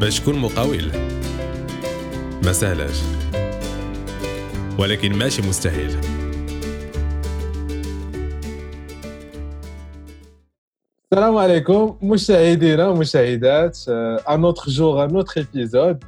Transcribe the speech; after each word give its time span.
باش 0.00 0.20
تكون 0.20 0.38
مقاول. 0.38 0.92
ما 2.44 2.52
سهلاش 2.52 3.02
ولكن 4.78 5.12
ماشي 5.12 5.42
مستحيل. 5.42 5.96
السلام 11.12 11.36
عليكم 11.36 11.98
مشاهدينا 12.02 12.88
ومشاهدات. 12.88 13.78
un 14.28 14.44
autre 14.44 14.70
jour 14.70 15.04
un 15.04 15.16
autre 15.16 15.40
épisode 15.40 16.04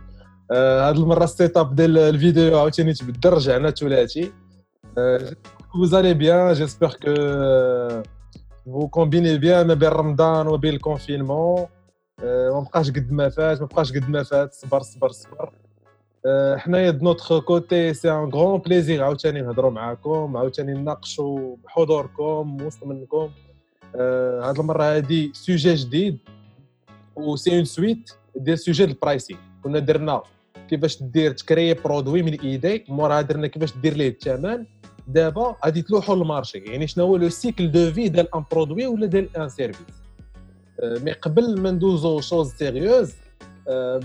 هاد 0.53 0.97
المرة 0.97 1.25
ال 1.25 1.57
setup 1.57 1.75
ديال 1.75 1.99
la 1.99 2.16
vidéo 2.16 2.59
عاوتاني 2.59 2.93
تبدل 2.93 3.31
رجعنا 3.31 3.71
ثلاثي. 3.71 4.33
vous 5.75 5.95
allez 5.95 6.15
bien 6.15 6.55
j'espère 6.55 6.95
que 6.99 7.15
vous 8.67 8.89
combinez 8.89 9.39
bien 9.39 9.67
ما 9.67 9.75
بين 9.75 9.89
رمضان 9.89 10.47
وبين 10.47 10.75
ال 10.75 10.83
confinement 10.83 11.67
ما 12.23 12.61
بقاش 12.61 12.91
قد 12.91 13.13
ما 13.13 13.29
فات 13.29 13.61
ما 13.61 13.67
بقاش 13.67 13.93
قد 13.93 14.09
ما 14.09 14.23
فات. 14.23 14.55
صبر 14.55 14.83
صبر 14.83 15.09
صبر. 15.09 15.53
حنايا 16.57 16.91
de 16.91 17.03
notre 17.03 17.39
côté 17.39 17.95
c'est 17.95 18.11
un 18.11 18.31
grand 18.31 18.61
plaisir. 18.61 19.05
عاوتاني 19.05 19.43
نهضروا 19.43 19.71
معاكم 19.71 20.37
عاوتاني 20.37 20.75
نناقشوا 20.75 21.57
بحضوركم 21.65 22.63
وسط 22.63 22.85
منكم. 22.85 23.31
هاد 23.95 24.59
المرة 24.59 24.83
هادي 24.85 25.31
sujet 25.35 25.75
جديد 25.75 26.19
و 27.17 27.37
c'est 27.37 27.57
une 27.57 27.65
suite 27.65 28.11
ديال 28.37 28.59
sujet 28.59 28.85
ال 28.85 28.91
pricing. 28.91 29.41
كنا 29.65 29.79
درنا 29.79 30.23
كيفاش 30.69 31.03
دير 31.03 31.31
تكري 31.31 31.75
produit 31.75 32.23
من 32.23 32.41
إيديك 32.41 32.91
موراها 32.91 33.21
درنا 33.21 33.47
كيفاش 33.47 33.77
دير 33.77 33.95
ليه 33.95 34.09
الثمن 34.09 34.67
دابا 35.09 35.57
غادي 35.65 35.83
تلوحوا 35.83 36.15
المارشي. 36.15 36.59
يعني 36.59 36.87
شنو 36.87 37.05
هو 37.05 37.17
le 37.17 37.29
cycle 37.29 37.73
de 37.73 37.93
vie 37.93 38.09
ديال 38.09 38.35
un 38.35 38.45
produit 38.53 38.87
ولا 38.87 39.07
ديال 39.07 39.37
un 39.37 39.49
service 39.49 40.00
mais 40.83 41.13
قبل 41.13 41.61
ما 41.61 41.71
ندوزو 41.71 42.21
choses 42.21 42.53
sérieuses 42.59 43.11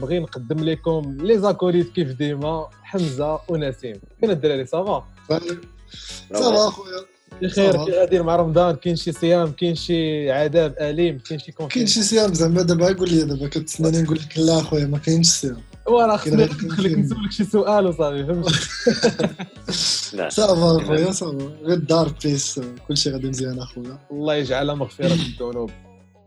بغي 0.02 0.20
نقدم 0.20 0.64
لكم 0.64 1.18
les 1.20 1.40
acolytes 1.40 1.92
كيف 1.92 2.12
ديما 2.12 2.70
حمزة 2.84 3.40
ونسيم. 3.50 3.96
فين 4.20 4.30
الدراري؟ 4.30 4.66
ça 4.66 4.85
va 4.85 5.04
ça 6.34 6.51
va 6.51 6.68
اخويا 6.68 7.06
بخير 7.42 7.86
كي 7.86 7.92
غادير 7.92 8.24
مع 8.24 8.36
رمضان 8.36 8.76
كاين 8.76 8.96
شي 8.96 9.12
صيام 9.12 9.52
كاين 9.52 9.76
شي 9.76 10.32
عذاب 10.32 10.76
أليم 10.80 11.20
كاين 11.20 11.40
شي 11.40 11.52
كونفير 11.52 11.76
كاين 11.76 11.88
شي 11.88 12.04
صيام 12.04 12.34
زعما 12.34 12.62
دابا 12.62 12.94
قول 12.94 13.10
لي 13.10 13.24
دابا 13.24 13.48
كتسناني 13.48 14.02
نقول 14.02 14.18
لك 14.18 14.38
لا 14.38 14.60
اخويا 14.60 14.86
ما 14.86 14.98
كاينش 14.98 15.28
صيام. 15.28 15.62
وأنا 15.88 16.18
خصني 16.18 16.44
ندخلك 16.44 16.98
نسولك 16.98 17.32
شي 17.32 17.44
سؤال 17.44 17.88
وصافي 17.88 18.26
فهمتي 18.26 18.54
ça 20.30 20.56
va 20.56 20.82
اخويا 20.82 21.12
ça 21.12 21.25
va 21.25 21.38
غير 21.64 21.78
الدار 21.78 22.14
بيس 22.24 22.60
كلشي 22.88 23.10
غادي 23.10 23.30
مزيان 23.30 23.60
أخويا. 23.60 24.00
الله 24.12 24.36
يجعلها 24.36 24.76
مغفرة 24.76 25.14
الذنوب. 25.14 25.72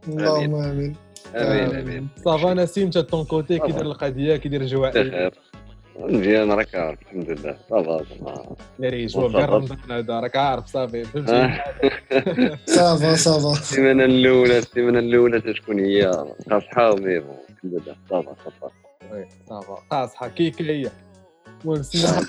اللهم 0.09 0.55
آمين. 0.55 0.97
آمين 1.37 1.77
آمين. 1.77 2.09
ça 2.25 2.40
va 2.40 2.55
نسيم 2.55 2.91
de 2.91 3.01
ton 3.01 3.25
côté 3.25 3.59
كي 3.59 3.73
داير 3.73 3.83
القضية 3.87 4.37
كي 4.37 4.49
داير 4.49 4.61
الجواء 4.63 4.91
بخير 4.91 5.35
مزيان 5.99 6.53
راك 6.53 6.75
عارف 6.75 6.99
الحمد 7.03 7.31
لله. 7.31 7.57
ça 7.71 7.85
va 7.85 7.99
ça 7.99 8.22
va. 8.22 8.57
ناري 8.79 9.07
جوا 9.07 9.29
رمضان 9.29 9.79
هذا 9.91 10.21
راك 10.21 10.37
عارف 10.37 10.67
صافي. 10.67 11.05
فهمتي 11.05 11.33
آه. 11.33 12.59
صافا 12.67 13.15
صافا. 13.15 13.53
السيمانة 13.53 14.05
الأولى 14.05 14.59
السيمانة 14.59 14.99
الأولى 14.99 15.41
تتكون 15.41 15.79
هي 15.81 16.25
قاصحة 16.51 16.91
وميرو 16.93 17.35
الحمد 17.51 17.75
لله. 17.75 17.97
صافا 18.11 18.35
صافا. 18.45 18.71
وي، 19.13 19.29
صافا. 19.49 19.75
قاصحة 19.91 20.29
كيكه 20.29 20.63
هي. 20.65 20.91
المهم 21.65 21.83
سمع 21.83 22.21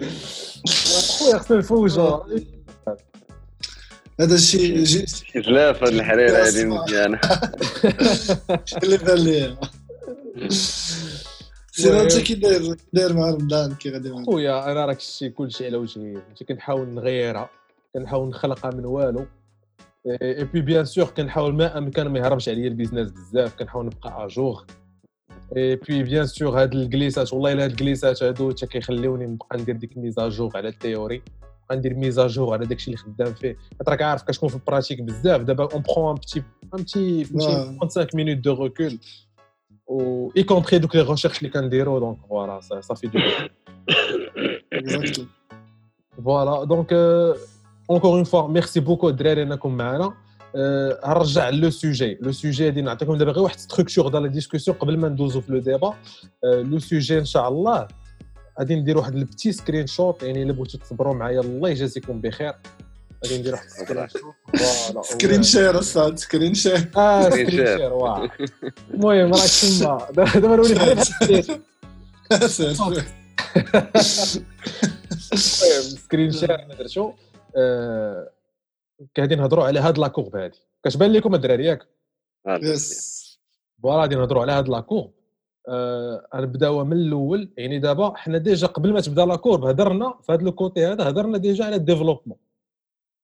خويا 1.18 1.38
خصنا 1.38 1.58
نفوجوا 1.58 2.18
هذا 4.20 4.34
الشيء 4.34 4.82
جي- 4.84 5.06
شي 5.06 5.42
زلاف 5.42 5.82
هاد 5.84 5.92
الحريره 5.92 6.46
هادي 6.46 6.64
مزيانه 6.64 7.20
اللي 8.82 8.96
بان 8.98 9.18
لي. 9.18 9.56
سير 11.72 12.02
انت 12.02 12.18
كي 12.20 12.34
داير 12.34 12.76
داير 12.92 13.12
مع 13.16 13.30
رمضان 13.30 13.74
كي 13.74 13.90
غادي 13.90 14.10
مع 14.12 14.24
خويا 14.24 14.72
أنا 14.72 14.86
راك 14.86 14.96
الشيء 14.98 15.28
كلشي 15.30 15.66
على 15.66 15.76
وجهي. 15.76 16.14
فهمتي 16.14 16.44
كنحاول 16.44 16.88
نغيرها 16.88 17.50
كنحاول 17.94 18.28
نخلقها 18.28 18.70
من 18.70 18.86
والو. 18.86 19.26
et 20.22 20.44
puis 20.44 20.60
bien 20.60 20.84
sûr 20.84 21.04
كنحاول 21.04 21.54
ما 21.54 21.78
أمكن 21.78 22.02
ما 22.08 22.18
يهربش 22.18 22.48
عليا 22.48 22.68
ال 22.68 22.73
business 22.73 23.10
بزاف 23.10 23.54
كنحاول 23.54 23.86
نبقى 23.86 24.26
à 24.26 24.34
jour 24.34 24.66
et 25.56 25.76
puis 25.76 26.02
bien 26.02 26.26
sûr 26.26 26.62
هاد 26.62 26.74
الجليسات 26.74 27.32
والله 27.32 27.52
إلا 27.52 27.64
هاد 27.64 27.70
الجليسات 27.70 28.22
هادو 28.22 28.50
حتى 28.50 28.66
كيخليوني 28.66 29.26
نبقى 29.26 29.58
ندير 29.58 29.76
ديك 29.76 29.98
mise 29.98 30.21
à 30.21 30.27
jour 30.27 30.50
على 30.56 30.68
ال 30.68 30.74
théorie. 30.74 31.22
نبقى 31.70 31.76
ندير 31.76 31.94
mise 31.94 32.20
à 32.20 32.26
jour 32.26 32.52
على 32.52 32.66
داكشي 32.66 32.86
اللي 32.86 32.96
خدام 32.96 33.34
فيه. 33.34 33.56
حيت 33.78 33.88
راك 33.88 34.02
عارف 34.02 34.22
كتكون 34.22 34.48
في 34.48 34.54
ال 34.56 34.61
pratique 34.61 35.02
بزاف. 35.02 35.40
دابا 35.40 35.68
on 35.74 35.82
prend 35.82 36.08
un 36.10 36.14
petit 36.14 36.42
un 36.74 36.82
petit 36.82 37.22
آه. 37.22 37.76
35 37.80 38.06
minutes 38.14 38.36
de 38.44 38.62
recul 38.62 38.98
و 39.86 40.30
y 40.36 40.42
compris 40.42 40.78
donc 40.78 40.96
les 40.96 41.02
recherches 41.02 41.38
اللي 41.38 41.50
كنديرو 41.50 41.98
donc 41.98 42.18
voilà 42.28 42.60
صافي 42.80 43.06
de 43.06 43.18
Exactement. 44.74 45.22
voilà 46.24 46.64
donc 46.64 46.92
encore 47.90 48.16
une 48.16 48.24
fois 48.24 48.48
merci 48.48 48.80
beaucoup 48.80 49.08
الدراري 49.08 49.42
انكم 49.42 49.76
معنا 49.76 50.14
أه، 50.56 51.00
هنرجع 51.04 51.48
le 51.48 51.70
sujet 51.70 52.18
le 52.20 52.32
sujet 52.32 52.64
غادي 52.64 52.80
نعطيكم 52.82 53.16
دابا 53.16 53.32
غير 53.32 53.42
واحد 53.42 53.58
structure 53.58 54.08
ديال 54.08 54.22
la 54.22 54.28
discussion 54.28 54.76
قبل 54.76 54.98
ما 54.98 55.08
ندوزو 55.08 55.40
في 55.40 55.52
le 55.52 55.58
débat 55.58 55.94
le 56.44 56.78
sujet 56.78 57.18
ان 57.18 57.24
شاء 57.24 57.48
الله 57.48 57.88
غادي 58.60 58.74
ندير 58.74 58.98
واحد 58.98 59.14
ال 59.14 59.52
petit 59.52 59.86
screenshot 59.86 60.22
يعني 60.22 60.42
إلا 60.42 60.52
بغيتو 60.52 60.78
تصبروا 60.78 61.14
معايا 61.14 61.40
الله 61.40 61.68
يجازيكم 61.70 62.20
بخير. 62.20 62.54
غادي 63.24 63.38
ندير 63.38 63.52
واحد 63.52 63.66
ال 63.66 64.08
screenshot 64.08 64.34
voilà 64.60 65.02
screen 65.02 65.42
share 65.42 65.78
اصاحبي 65.78 66.16
screen 66.16 66.54
share 66.54 66.90
آه 66.96 67.30
screen 67.30 67.46
screen 67.46 67.78
share. 67.78 67.92
واه 67.92 68.30
المهم 68.94 69.34
راك 69.34 69.50
تما. 69.50 70.08
دابا 70.10 70.56
نولي 70.56 70.74
بحال 70.74 71.06
screen 75.98 76.32
share 76.32 76.66
درتو. 76.78 77.12
آه، 77.56 78.30
غادي 79.20 79.34
نهضروا 79.34 79.64
على 79.64 79.80
هاد 79.80 79.98
la 79.98 80.08
courbe 80.08 80.36
هادي. 80.36 80.58
كتبان 80.84 81.12
لكم 81.12 81.34
الدراري 81.34 81.64
ياك؟ 81.64 81.86
yes 82.48 83.20
voilà 83.82 84.00
غادي 84.00 84.14
نهضروا 84.16 84.42
على 84.42 84.52
هاد 84.52 84.68
لاكورب. 84.68 85.10
آه 85.70 86.28
غنبداو 86.36 86.84
من 86.84 86.92
الأول 86.96 87.50
يعني 87.56 87.78
دابا 87.78 88.16
حنا 88.16 88.38
déjà 88.38 88.66
قبل 88.66 88.92
ما 88.92 89.00
تبدا 89.00 89.26
la 89.26 89.36
courbe 89.36 89.64
هضرنا 89.64 90.18
في 90.22 90.32
هذا 90.32 90.42
ال 90.42 90.51
côté 90.51 90.86
هذا 90.86 91.08
هضرنا 91.08 91.38
déjà 91.38 91.64
على 91.64 91.76
ال 91.76 91.80
développement. 91.80 92.38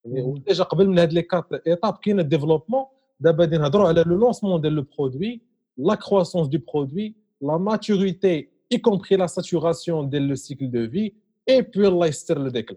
يعني 0.04 0.42
déjà 0.46 0.64
قبل 0.64 0.88
من 0.88 0.98
هاد 0.98 1.12
les 1.12 1.22
quatre 1.22 1.52
étapes 1.66 1.96
كاين 1.96 2.20
ال 2.20 2.25
développement 2.25 2.84
دابا 3.20 3.44
غادي 3.44 3.58
نهضروا 3.58 3.88
على 3.88 4.04
le 4.06 4.16
lancement 4.16 4.60
ديال 4.60 4.72
le 4.72 4.82
produit 4.98 5.40
la 5.76 5.94
croissance 5.94 6.48
de 6.48 6.58
produit 6.74 7.14
la 7.40 7.56
maturité 7.56 8.48
y 8.74 8.78
compris 8.78 9.16
la 9.16 9.28
saturation 9.28 10.04
ديال 10.04 10.28
le 10.28 10.34
cycle 10.34 10.70
de 10.70 10.90
vie 10.92 11.12
et 11.50 11.62
puis 11.62 11.86
الله 11.86 12.06
يستر 12.06 12.38
le 12.38 12.48
déclin 12.48 12.76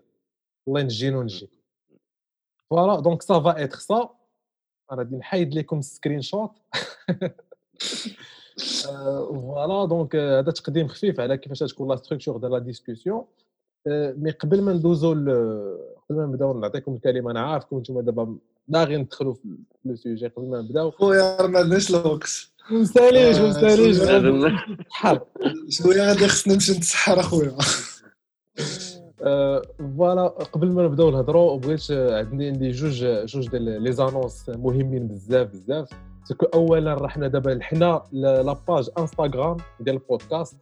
الله 0.68 0.80
ينجينا 0.80 1.18
ونجيكم 1.18 1.58
voilà 2.70 3.00
donc 3.00 3.22
ça 3.22 3.40
va 3.40 3.64
être 3.64 3.78
ça 3.78 4.10
أنا 4.92 5.00
غادي 5.00 5.16
نحيد 5.16 5.54
لكم 5.56 5.80
ال 5.80 6.22
screenshot 6.22 6.52
voilà 8.60 9.86
donc 9.86 10.16
هذا 10.16 10.52
تقديم 10.52 10.88
خفيف 10.88 11.20
على 11.20 11.38
كيفاش 11.38 11.60
تكون 11.60 11.90
la 11.90 11.96
structure 11.96 12.38
ديال 12.38 12.52
la 12.52 12.60
discussion 12.60 13.24
mais 13.88 14.32
قبل 14.32 14.62
ما 14.62 14.74
ندوزو 14.74 15.12
قبل 15.12 16.18
ما 16.18 16.26
نبداو 16.26 16.60
نعطيكم 16.60 16.94
الكلمة 16.94 17.32
أنا 17.32 17.40
عارفكم 17.40 17.78
أنتم 17.78 18.02
دابا 18.02 18.36
باغيين 18.68 19.10
تدخلوا 19.10 19.34
في 19.34 19.58
le 19.86 19.96
sujet 19.96 20.28
قبل 20.28 20.46
ما 20.48 20.62
نبداو. 20.62 20.92
خويا 20.92 21.48
ما 21.48 21.60
عندناش 21.60 21.90
الوقت 21.90 22.52
ما 22.72 22.80
نساليش 22.80 23.38
ما 23.38 23.50
نساليش 23.50 23.98
شوية 25.70 26.02
غادي 26.02 26.28
خصنا 26.28 26.54
نمشي 26.54 26.72
نتسحر 26.72 27.20
اخويا 27.20 27.56
voilà 29.98 30.28
قبل 30.28 30.72
ما 30.72 30.84
نبداو 30.84 31.12
نهضروا 31.12 31.58
بغيت 31.58 31.92
عندي 31.92 32.48
عندي 32.48 32.72
جوج 32.72 33.06
جوج 33.26 33.48
ديال 33.48 33.82
les 33.84 33.92
annonces 33.92 34.50
مهمين 34.50 35.08
بزاف 35.08 35.48
بزاف. 35.48 35.90
ce 36.24 36.32
que 36.32 36.46
voilà 36.46 36.94
راه 36.94 37.08
حنا 37.08 37.28
دابا 37.28 37.60
حنا 37.62 38.04
la 38.12 38.38
page 38.38 38.90
انستغرام 38.98 39.58
ديال 39.80 39.96
ال 39.96 40.03
podcast 40.03 40.58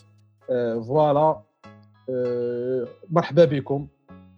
Voilà. 0.86 1.40
آه، 2.10 2.86
مرحبا 3.10 3.44
بكم. 3.44 3.86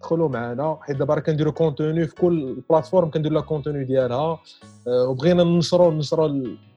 دخلوا 0.01 0.29
معنا. 0.29 0.77
حيت 0.81 0.97
دابا 0.97 1.13
راه 1.13 1.19
كنديروا 1.19 1.53
contenu 1.53 2.07
في 2.07 2.15
كل 2.15 2.63
plateforme 2.69 3.09
كنديروا 3.09 3.39
le 3.39 3.45
contenu 3.45 3.83
ديالها. 3.83 4.39
آه، 4.87 5.07
وبغينا 5.07 5.43
ننشروا 5.43 5.91
ننشروا 5.91 6.27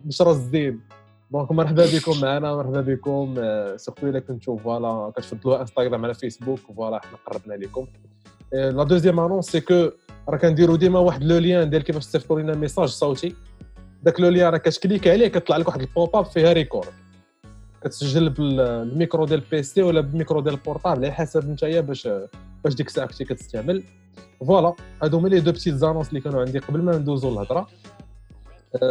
ننشروا 0.04 0.32
الزين. 0.32 0.80
donc 1.30 1.52
مرحبا 1.52 1.86
بكم 1.86 2.20
معنا 2.20 2.56
مرحبا 2.56 2.80
بكم. 2.80 3.34
آه، 3.38 3.76
سيرتو 3.76 4.08
إلا 4.08 4.18
كنتو 4.18 4.56
voilà 4.56 5.12
كتفضلوا 5.16 5.60
انستغرام 5.60 6.04
على 6.04 6.14
فيسبوك 6.14 6.58
voilà 6.58 7.00
حنا 7.04 7.18
قربنا 7.26 7.54
لكم 7.54 7.86
آه، 8.54 8.70
la 8.70 8.84
deuxième 8.84 9.20
annonce 9.20 9.46
c'est 9.46 9.60
que 9.60 9.90
راه 10.28 10.36
كنديروا 10.36 10.76
ديما 10.76 10.98
واحد 10.98 11.24
le 11.24 11.38
lien 11.38 11.70
ديال 11.70 11.82
كيفاش 11.82 12.06
تصيفطوا 12.06 12.40
لنا 12.40 12.54
message 12.54 12.88
صوتي. 12.88 13.34
داك 14.02 14.20
le 14.20 14.28
lien 14.28 14.52
راه 14.52 14.58
كت 14.58 14.71
clique 14.71 15.08
عليه 15.08 15.28
كيطلع 15.28 15.56
لك 15.56 15.68
واحد 15.68 15.80
ال 15.80 16.16
pop-up 16.16 16.24
فيها 16.24 16.52
record 16.52 16.88
كتسجل 17.82 18.30
بالميكرو 18.30 19.24
ديال 19.24 19.42
ال 19.44 19.57
PC 19.57 19.82
ولا 19.82 20.00
بالميكرو 20.00 20.40
ديال 20.40 20.54
ال 20.54 20.60
portable 20.60 21.04
على 21.04 21.12
حسب 21.12 21.50
نتايا 21.50 21.80
باش 21.80 22.08
فاش 22.64 22.74
ديك 22.74 22.86
الساعة 22.86 23.06
كنتي 23.06 23.24
كتستعمل. 23.24 23.82
voilà 24.46 24.74
هادو 25.02 25.18
هما 25.18 25.28
les 25.28 25.40
deux 25.40 25.52
petites 25.52 25.74
annonces 25.74 26.08
اللي 26.08 26.20
كانوا 26.20 26.40
عندي 26.40 26.58
قبل 26.58 26.82
ما 26.82 26.98
ندوزو 26.98 27.30
للهضرة. 27.30 27.68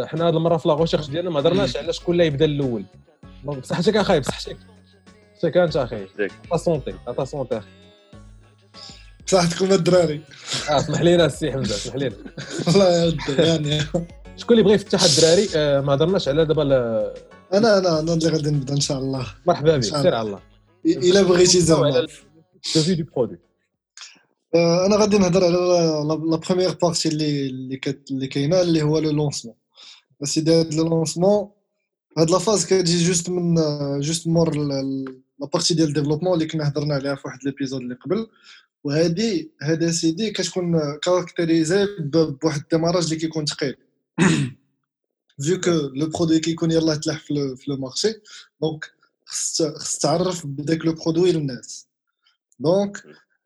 حنا 0.04 0.28
هاد 0.28 0.34
المرة 0.34 0.56
في 0.56 0.68
la 0.68 0.74
recherche 0.74 1.10
ديالنا 1.10 1.30
ما 1.30 1.40
هضرناش 1.40 1.76
على 1.76 1.92
شكون 1.92 2.14
اللي 2.14 2.26
يبدا 2.26 2.44
الأول. 2.44 2.84
donc 3.44 3.58
بصحتك 3.58 3.96
اخاي 3.96 4.20
بصحتك 4.20 4.56
بصحتك 5.36 5.56
انت 5.56 5.76
اخاي. 5.76 6.06
ta 6.50 6.56
santé 6.56 6.94
ta 7.16 7.24
santé 7.24 7.58
أخي. 7.58 7.66
بصحتكم 9.26 9.72
الدراري. 9.72 10.20
آه 10.70 10.76
اسمح 10.76 11.00
لينا 11.00 11.26
السي 11.26 11.52
حمزة 11.52 11.74
اسمح 11.74 11.94
لينا. 11.96 12.16
والله 12.66 12.88
يا 12.88 13.14
يعني. 13.44 13.80
شكون 14.36 14.58
اللي 14.58 14.62
بغى 14.62 14.74
يفتح 14.74 15.02
الدراري؟ 15.02 15.48
آه، 15.56 15.80
ما 15.80 15.94
هضرناش 15.94 16.28
على 16.28 16.44
دابا 16.44 16.62
أنا 16.62 17.12
أنا 17.78 18.00
أنا 18.00 18.14
اللي 18.14 18.28
غادي 18.28 18.50
نبدأ 18.50 18.74
إن 18.74 18.80
شاء 18.80 18.98
الله. 18.98 19.26
مرحبا 19.46 19.76
بك 19.76 19.82
سير 19.82 20.14
على 20.14 20.26
الله. 20.26 20.40
إلا 20.86 21.22
بغيتي 21.22 21.60
زعما. 21.60 21.88
الدوفي 21.88 22.94
de 22.94 23.04
produit 23.16 23.38
آه، 24.54 24.86
أنا 24.86 24.96
غادي 24.96 25.18
نهضر 25.18 25.44
على 25.44 25.56
la 26.30 26.36
première 26.36 26.74
partie 26.82 27.08
اللي 27.08 27.46
اللي 28.10 28.26
كاينة 28.26 28.60
اللي 28.60 28.82
هو 28.82 28.98
le 28.98 29.10
lancement 29.10 29.54
سيدي 30.26 30.52
هاد 30.54 30.74
le 30.74 30.88
lancement 30.88 31.50
هاد 32.18 32.30
la 32.30 32.38
phase 32.38 32.66
كتجي 32.66 33.04
juste 33.04 33.30
من 33.30 33.54
juste 34.00 34.26
مور 34.26 34.52
ال- 34.52 34.72
ال- 34.72 35.22
la 35.40 35.46
partie 35.46 35.74
ديال 35.74 35.88
ال 35.88 35.91
développement 35.91 36.34
اللي 36.34 36.46
كنا 36.46 36.68
هضرنا 36.68 36.94
عليها 36.94 37.14
في 37.14 37.22
واحد 37.24 37.38
l'épisode 37.44 37.80
اللي 37.80 37.94
قبل 37.94 38.26
وهادي 38.84 39.50
هذا 39.62 39.90
سيدي 39.90 40.30
كتكون 40.30 40.80
caractérisée 41.02 41.86
بواحد 42.42 42.60
ال 42.60 42.64
démarrage 42.64 43.04
اللي 43.04 43.16
كيكون 43.16 43.46
ثقيل 43.46 43.76
vu 45.42 45.60
que 45.60 45.70
le 45.70 46.06
produit 46.06 46.38
كيكون 46.40 46.70
يلاه 46.70 46.94
تلاح 46.94 47.18
في 47.24 47.56
le 47.68 47.76
marché 47.76 48.14
donc 48.62 48.90
خص 49.24 49.98
تعرف 50.02 50.46
بداك 50.46 50.84
le 50.86 50.92
produit 50.92 51.32
للناس 51.32 51.86
donc 52.60 53.02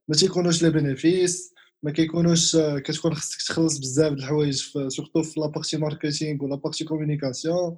ما 0.09 0.15
تيكونوش 0.15 0.63
les 0.63 0.71
bénéfices 0.71 1.52
ما 1.83 1.91
كيكونوش 1.91 2.57
آه، 2.57 2.79
كتكون 2.79 3.15
خصك 3.15 3.43
تخلص 3.43 3.79
بزاف 3.79 4.13
د 4.13 4.19
الحوايج 4.19 4.55
surtout 4.89 5.23
في 5.23 5.41
la 5.41 5.50
partie 5.50 5.77
marketing 5.77 6.45
ولا 6.45 6.57
partie 6.57 6.85
communication. 6.85 7.77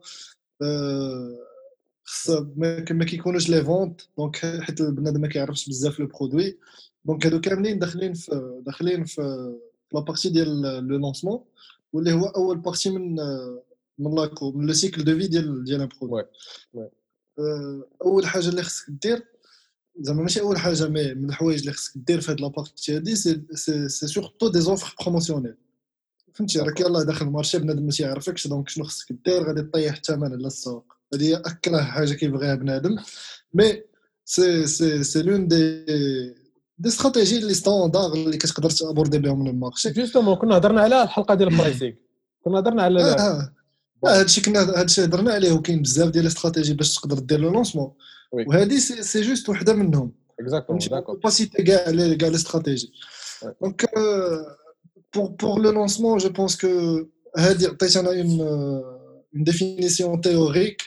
خص 2.04 2.30
ما 2.56 3.04
كيكونوش 3.04 3.48
les 3.48 3.64
ventes 3.64 4.00
donc 4.18 4.36
حيت 4.36 4.80
البنادم 4.80 5.20
ما 5.20 5.28
كيعرفش 5.28 5.68
بزاف 5.68 6.00
le 6.00 6.06
produit. 6.06 6.58
donc 7.04 7.26
هادو 7.26 7.40
كاملين 7.40 7.78
داخلين 7.78 8.14
في 8.14 8.60
داخلين 8.66 9.04
في 9.04 9.54
la 9.94 10.03
partie 10.03 10.28
ديال 10.28 10.62
le 10.62 10.96
lancement 10.96 11.44
واللي 11.92 12.12
هو 12.12 12.26
أول 12.26 12.58
partie 12.58 12.90
من 12.90 13.20
آه، 13.20 13.62
من 13.98 14.14
لاكو 14.14 14.52
من 14.52 14.66
le 14.66 14.72
cycle 14.72 15.04
de 15.04 15.18
vie 15.18 15.26
ديال 15.26 15.64
ديال 15.64 15.80
un 15.80 15.88
produit. 16.00 16.24
آه، 17.38 17.84
أول 18.02 18.26
حاجة 18.26 18.48
اللي 18.48 18.62
خصك 18.62 18.90
دير 18.90 19.33
زعما 20.00 20.22
ماشي 20.22 20.40
أول 20.40 20.58
حاجة 20.58 20.88
mais 20.88 21.14
من 21.14 21.28
الحوايج 21.28 21.60
اللي 21.60 21.72
خصك 21.72 21.92
دير 21.96 22.20
في 22.20 22.32
هاد 22.32 22.40
la 22.40 22.54
partie 22.54 22.96
هادي 22.96 23.16
c'est 23.16 23.88
surtout 23.88 24.48
des 24.48 24.60
offres 24.60 24.94
promotionnelles 25.00 25.54
فهمتي؟ 26.34 26.58
راك 26.58 26.80
يلاه 26.80 27.02
داخل 27.02 27.26
ال 27.26 27.31
marché 27.31 27.58
بنادم 27.58 27.82
ما 27.82 27.90
تيعرفكش 27.90 28.46
donc 28.46 28.68
شنو 28.68 28.84
خصك 28.84 29.12
دير؟ 29.24 29.42
غادي 29.42 29.62
طيح 29.62 29.94
الثمن 29.94 30.32
على 30.32 30.46
السوق. 30.46 30.92
هي 31.14 31.34
أكره 31.34 31.82
حاجة 31.82 32.12
كيبغيها 32.12 32.54
بنادم. 32.54 32.96
mais 33.54 33.82
c'est 34.24 34.66
c'est 34.66 35.04
c'est 35.04 35.22
l'une 35.22 35.48
des 35.48 35.84
des 36.78 36.88
stratégies 36.88 37.38
اللي 37.38 37.54
standard 37.54 38.12
اللي 38.12 38.36
كتقدر 38.36 38.70
ت 38.70 38.76
aborder 38.76 39.18
بهم 39.18 39.46
ال 39.46 39.52
marché. 39.52 39.90
justement 39.90 40.34
كنا 40.36 40.56
هضرنا 40.56 40.80
على 40.80 41.02
الحلقة 41.02 41.34
ديال 41.34 41.48
ال 41.48 41.54
pricing 41.54 41.92
كنا 42.44 42.58
هضرنا 42.58 42.82
على 42.82 43.02
آه 43.02 43.52
آه. 44.06 44.20
هادشي 44.20 44.40
كنا 44.40 44.60
هادشي 44.60 45.04
هضرنا 45.04 45.32
عليه 45.32 45.52
وكاين 45.52 45.82
بزاف 45.82 46.10
ديال 46.10 46.24
ال 46.24 46.29
stratégies 46.29 46.74
باش 46.74 46.94
تقدر 46.94 47.18
دير 47.18 47.40
le 47.40 47.50
lancement. 47.50 47.92
وهذه 48.32 48.76
سي 48.78 49.02
سي 49.02 49.20
جوست 49.20 49.48
وحده 49.48 49.72
منهم 49.74 50.12
exactement 50.40 50.80
فهمتي 50.80 50.94
d'accord 50.94 51.20
pas 51.26 51.30
citer 51.34 51.62
كاع 51.62 51.90
les 51.90 52.16
كاع 52.16 52.28
les 52.28 52.34
stratégies 52.36 52.92
Ouais. 53.44 53.48
donc 53.62 53.84
pour 55.16 55.28
pour 55.40 55.58
le 55.58 55.70
lancement 55.72 56.18
je 56.24 56.28
pense 56.28 56.56
que 56.56 57.04
هذه 57.38 57.66
عطيت 57.68 57.96
أنا 57.96 58.08
une 58.10 58.40
une 59.34 59.44
définition 59.44 60.20
théorique 60.20 60.82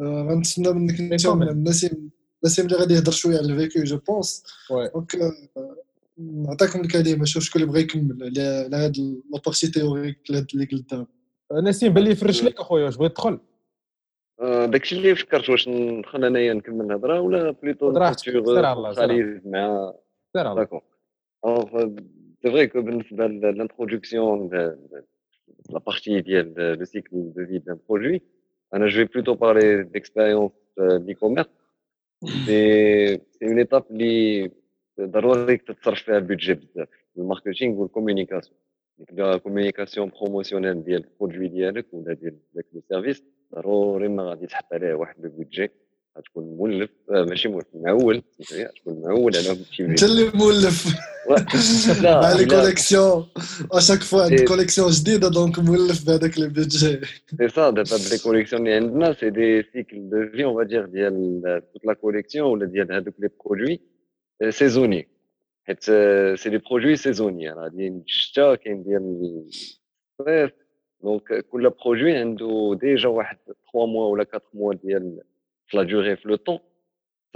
غنتسنى 0.00 0.72
منك 0.72 1.00
انت 1.00 1.12
Mais 1.20 1.24
quand 1.24 1.28
même. 1.28 1.68
نسيم 1.68 2.10
نسيم 2.44 2.66
اللي 2.66 2.76
غادي 2.76 2.94
يهضر 2.94 3.12
شوية 3.12 3.38
على 3.38 3.52
الفيكو 3.52 3.84
je 3.84 3.98
pense 3.98 4.42
Ouais. 4.72 4.92
donc 4.94 5.16
نعطيكم 6.18 6.80
الكلمة 6.80 7.24
شوف 7.24 7.42
شكون 7.44 7.62
اللي 7.62 7.72
بغى 7.72 7.80
يكمل 7.82 8.18
على 8.22 8.64
على 8.64 8.76
هاد 8.76 9.20
la 9.32 9.40
partie 9.40 9.66
théorique 9.68 10.18
اللي 10.30 10.64
قلت 10.72 10.90
دابا 10.90 11.06
نسيم 11.52 11.92
باللي 11.94 12.10
يفرش 12.10 12.42
لك 12.42 12.60
اخويا 12.60 12.84
واش 12.84 12.96
بغيت 12.96 13.12
تدخل 13.12 13.32
آه، 13.32 13.40
داكشي 14.42 14.96
اللي 14.96 15.14
فكرت 15.14 15.50
واش 15.50 15.68
ندخل 15.68 16.24
انايا 16.24 16.52
نكمل 16.54 16.84
الهضرة 16.86 17.20
ولا 17.20 17.50
بليتو 17.50 17.90
راحتك، 17.90 18.18
سير 18.18 18.64
على 18.64 18.72
الله، 18.72 18.92
سير 18.92 19.02
على 19.02 19.12
خليل 19.12 19.40
مع 19.44 19.92
سير 20.36 20.46
على 20.46 20.66
D'accord. 20.66 20.82
Alors, 21.46 21.68
euh, 21.76 21.90
c'est 22.42 22.50
vrai 22.50 22.68
que 22.68 22.78
بالنسبة 22.78 23.26
ل- 23.26 23.56
l'introduction 23.58 24.36
de, 24.52 24.76
de 24.92 25.04
la 25.74 25.80
partie 25.80 26.22
ديال 26.22 26.76
le 26.80 26.84
cycle 26.84 27.14
de 27.36 27.42
vie 27.42 27.60
d'un 27.60 27.76
produit, 27.76 28.20
أنا 28.74 28.88
je 28.88 28.96
vais 29.00 29.06
plutôt 29.08 29.36
parler 29.36 29.84
d'expérience 29.84 30.52
euh, 30.80 30.98
d'e-commerce. 30.98 31.50
C'est 32.46 33.20
c'est 33.32 33.46
une 33.46 33.58
étape 33.58 33.90
اللي 33.90 34.50
ضروري 35.00 35.56
تتصرف 35.56 36.02
فيها 36.02 36.18
ال 36.18 36.23
budget 36.23 36.54
بزاف 36.54 36.88
ال 37.18 37.24
marketing 37.24 37.78
وال 37.80 37.90
communication 37.90 38.58
la 39.12 39.36
communication 39.36 40.10
promotionnelle 40.20 40.84
ديال 40.84 41.04
ال 41.04 41.09
produit 41.09 41.48
ديالك 41.48 41.86
ولا 41.92 42.14
ديال 42.14 42.36
داك 42.54 42.64
le 42.74 42.82
service 42.88 43.22
ضروري 43.54 44.08
ما 44.08 44.22
غادي 44.22 44.46
تحط 44.46 44.72
عليه 44.72 44.94
واحد 44.94 45.14
le 45.24 45.30
budget 45.30 45.70
غتكون 46.18 46.44
مولف 46.56 46.90
آه 47.10 47.24
ماشي 47.24 47.48
مولف 47.48 47.66
معول 47.74 48.22
سميتو 48.42 48.72
تكون 48.76 49.00
معول 49.02 49.36
على 49.36 49.56
شي 49.70 49.84
أنت 49.84 50.02
اللي 50.02 50.30
مولف. 50.34 50.86
لا 52.02 52.20
مع 52.20 52.32
لي 52.32 52.46
إلا- 52.46 52.50
collection 52.50 53.26
à 53.72 53.76
chaque 53.76 54.02
fois 54.02 54.22
عندك 54.22 54.40
إيه. 54.40 54.46
collection 54.46 54.90
جديدة 54.90 55.28
donc 55.28 55.58
مولف 55.58 56.06
بهذاك 56.06 56.38
les 56.38 56.48
budgets 56.48 57.00
C'est 57.00 57.50
ça, 57.54 57.58
دابا 57.58 57.82
بلي 57.82 58.18
collection 58.24 58.62
اللي 58.62 58.74
عندنا 58.74 59.12
c'est 59.12 59.62
des 59.72 59.85
cycles 59.85 60.10
de 60.10 60.28
vie 60.32 60.44
on 60.44 60.56
va 60.56 60.66
dire 60.66 60.86
ديال 60.86 61.42
toute 61.72 61.84
la 61.84 61.92
collection 61.94 62.46
ولا 62.50 62.66
ديال 62.66 62.92
هذوك 62.92 63.14
les 63.18 63.28
produits 63.44 63.80
saisonniers 64.50 65.08
حيت 65.66 65.82
c'est 66.40 66.50
des 66.50 66.58
produits 66.58 66.96
saisonniers 66.96 67.50
راه 67.50 67.68
ديال 67.68 68.02
الشتا 68.06 68.54
كاين 68.54 68.82
ديال 68.82 69.46
الصيف 69.46 70.52
donc 71.02 71.44
كل 71.46 71.70
produit 71.70 72.16
عنده 72.16 72.78
déjà 72.80 73.08
واحد 73.08 73.36
3 73.46 73.56
موا 73.74 74.06
ولا 74.06 74.26
4 74.34 74.42
موا 74.54 74.74
ديال 74.74 75.22
في 75.66 75.76
la 75.76 75.82
durée 75.82 76.16
في 76.16 76.28
le 76.28 76.36
temps 76.36 76.58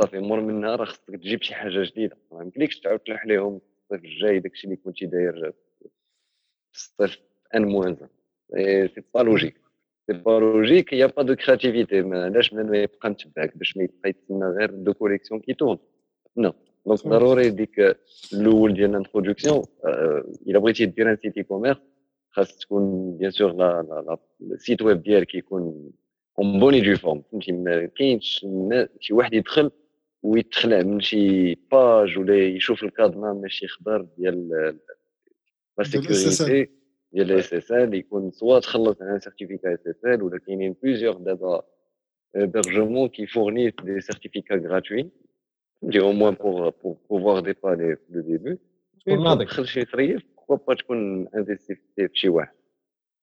صافي 0.01 0.19
مور 0.19 0.41
منها 0.41 0.77
راه 0.77 0.85
خصك 0.85 1.07
تجيب 1.17 1.43
شي 1.43 1.55
حاجة 1.55 1.83
جديده 1.83 2.17
ما 2.33 2.43
يمكنلكش 2.43 2.81
تعاود 2.81 2.99
تلوح 2.99 3.27
ليهم 3.27 3.61
الصيف 3.83 4.05
الجاي 4.05 4.39
داكشي 4.39 4.65
اللي 4.65 4.77
كنتي 4.77 5.07
داير 5.07 5.53
في 6.73 6.79
الصيف 7.03 7.19
au 7.55 7.65
moins 7.65 7.97
c'est 8.95 9.03
pas 9.15 9.21
logique 9.23 9.61
c'est 10.07 10.13
pas 10.13 10.31
logique 10.41 10.93
y 10.93 11.07
a 11.07 11.11
pas 11.11 11.23
de 11.23 11.35
créativité 11.37 12.01
علاش 12.01 12.51
بنادم 12.51 12.75
يبقى 12.75 13.11
متبعك 13.11 13.57
باش 13.57 13.77
ما 13.77 13.83
يبقى 13.83 14.11
يتسنى 14.11 14.45
غير 14.45 14.71
deux 14.71 14.95
collections 14.95 15.41
كي 15.41 15.55
تون 15.55 15.79
نو 16.37 16.53
donc 16.87 16.99
صح. 16.99 17.09
ضروري 17.11 17.51
ديك 17.51 17.97
الأول 18.33 18.75
ديال 18.75 18.91
ال 18.91 18.96
introduction 18.96 19.63
الا 20.47 20.59
بغيتي 20.59 20.87
دير 20.87 21.11
un 21.11 21.17
site 21.17 21.43
e-commerce 21.43 21.77
خاص 22.31 22.59
تكون 22.59 23.17
bien 23.19 23.31
sûr 23.31 23.53
la 23.53 23.83
la 23.89 24.05
la 24.07 24.17
ال 24.55 24.60
site 24.60 24.83
web 24.83 25.03
ديالك 25.03 25.35
يكون 25.35 25.91
en 26.39 26.61
bonne 26.61 26.81
et 26.81 26.86
due 26.86 26.95
forme 26.97 27.23
فهمتي 27.33 27.53
ما 27.53 27.87
كاينش 27.87 28.45
نا- 28.45 28.89
شي 29.01 29.15
واحد 29.15 29.35
يدخل 29.35 29.71
ويتخلع 30.23 30.83
من 30.83 31.01
شي 31.01 31.55
page 31.55 32.19
ولا 32.19 32.37
يشوف 32.47 32.83
ال 32.83 32.89
cadenas 32.89 33.33
من 33.33 33.49
شي 33.49 33.67
خبر 33.67 34.07
ديال 34.19 34.49
لا 34.49 34.71
ديال 35.85 35.87
SSL. 35.87 36.29
sécurité 36.31 36.71
ديال 37.13 37.33
SSL 37.33 37.95
يكون 37.95 38.31
soit 38.31 38.59
تخلص 38.61 39.03
على 39.03 39.21
certificat 39.21 39.75
SSL 39.75 40.23
ولا 40.23 40.39
كاينين 40.39 40.77
plusieurs 40.83 41.15
دابا 41.15 41.63
hébergements 42.37 43.09
qui 43.17 43.27
fournissent 43.27 43.81
des 43.89 44.01
certificats 44.11 44.61
gratuits 44.69 45.09
au 45.83 46.13
moins 46.13 46.35
pour, 46.35 46.73
pour 46.81 46.99
pouvoir 47.09 47.43
dépanner 47.43 47.95
le 48.11 48.23
début. 48.23 48.59
شكون 48.99 49.23
ناضي 49.25 49.45
تدخل 49.45 49.67
شي 49.67 49.85
صريف 49.85 50.23
pourquoi 50.23 50.57
pas 50.59 50.77
تكون 50.79 51.29
investi 51.29 51.75
في 51.97 52.09
شي 52.15 52.29
واحد 52.29 52.53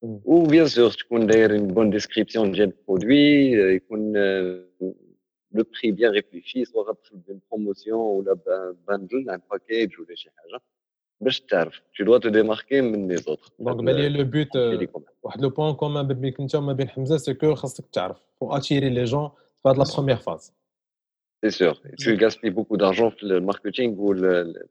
مم. 0.04 0.22
و 0.26 0.44
bien 0.44 0.68
sûr 0.68 0.92
تكون 0.92 1.28
داير 1.28 1.58
une 1.58 1.72
bonne 1.74 2.00
description 2.00 2.42
ديال 2.42 2.62
ال 2.62 2.73
produit 2.73 3.52
يكون 3.52 4.14
le 5.52 5.64
prix 5.82 5.92
bien 5.92 6.12
réfléchi 6.12 6.66
soit 6.66 6.84
غتدخل 6.84 7.18
بين 7.28 7.40
promotion 7.52 8.00
ولا 8.00 8.38
bundle 8.88 9.30
un 9.30 9.40
package 9.52 10.00
ولا 10.00 10.16
شي 10.16 10.30
حاجة 10.36 10.62
باش 11.22 11.42
تعرف 11.42 11.82
tu 11.94 12.04
dois 12.06 12.20
te 12.20 12.28
démarquer 12.32 12.74
من 12.74 13.08
les 13.08 13.18
autres 13.18 13.52
donc 13.60 13.84
بالي 13.84 14.10
le 14.10 14.24
but 14.24 14.56
واحد 15.24 15.42
le 15.42 15.50
point 15.50 15.74
commun 15.74 16.06
ما 16.08 16.14
بينك 16.14 16.40
انت 16.40 16.56
وما 16.56 16.74
بين 16.74 16.90
حمزه 16.90 17.18
c'est 17.18 17.34
que 17.34 17.56
خاصك 17.56 17.86
تعرف. 17.94 18.18
faut 18.40 18.52
attirer 18.52 18.90
les 18.90 19.04
gens 19.04 19.30
في 19.64 19.70
هاد 19.70 19.78
la 19.78 19.84
première 19.96 20.18
phase 20.18 20.54
C'est 21.45 21.51
sûr. 21.61 21.75
Tu 21.99 22.17
gaspilles 22.17 22.55
beaucoup 22.59 22.77
d'argent 22.83 23.09
pour 23.17 23.27
le 23.33 23.41
marketing 23.51 23.89
ou 23.99 24.13
le- 24.13 24.43
le- 24.53 24.67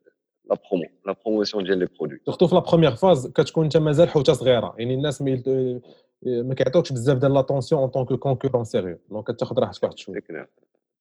la 0.50 0.56
promo, 0.65 0.86
la 1.10 1.13
promotion 1.24 1.60
des 1.62 1.88
produits. 1.98 2.22
سورتو 2.25 2.48
في 2.48 2.56
لا 2.56 2.62
بروميير 2.62 2.96
فاز 2.96 3.27
كتكون 3.27 3.63
انت 3.63 3.77
مازال 3.77 4.10
حوته 4.10 4.34
صغيره 4.34 4.75
يعني 4.77 4.94
الناس 4.94 5.22
ما 5.22 5.30
يلت- 5.30 5.82
ما 6.24 6.53
كيعطوكش 6.56 6.91
بزاف 6.91 7.18
ديال 7.18 7.34
لاتونسيون 7.34 7.82
اون 7.82 7.89
طونك 7.89 8.13
كونكورون 8.13 8.63
سيريو 8.63 8.98
دونك 9.10 9.32
كتاخذ 9.32 9.60
راحتك 9.60 9.84
واحد 9.84 9.98
شويه 9.98 10.15
C'est 10.20 10.22
clair. 10.32 10.46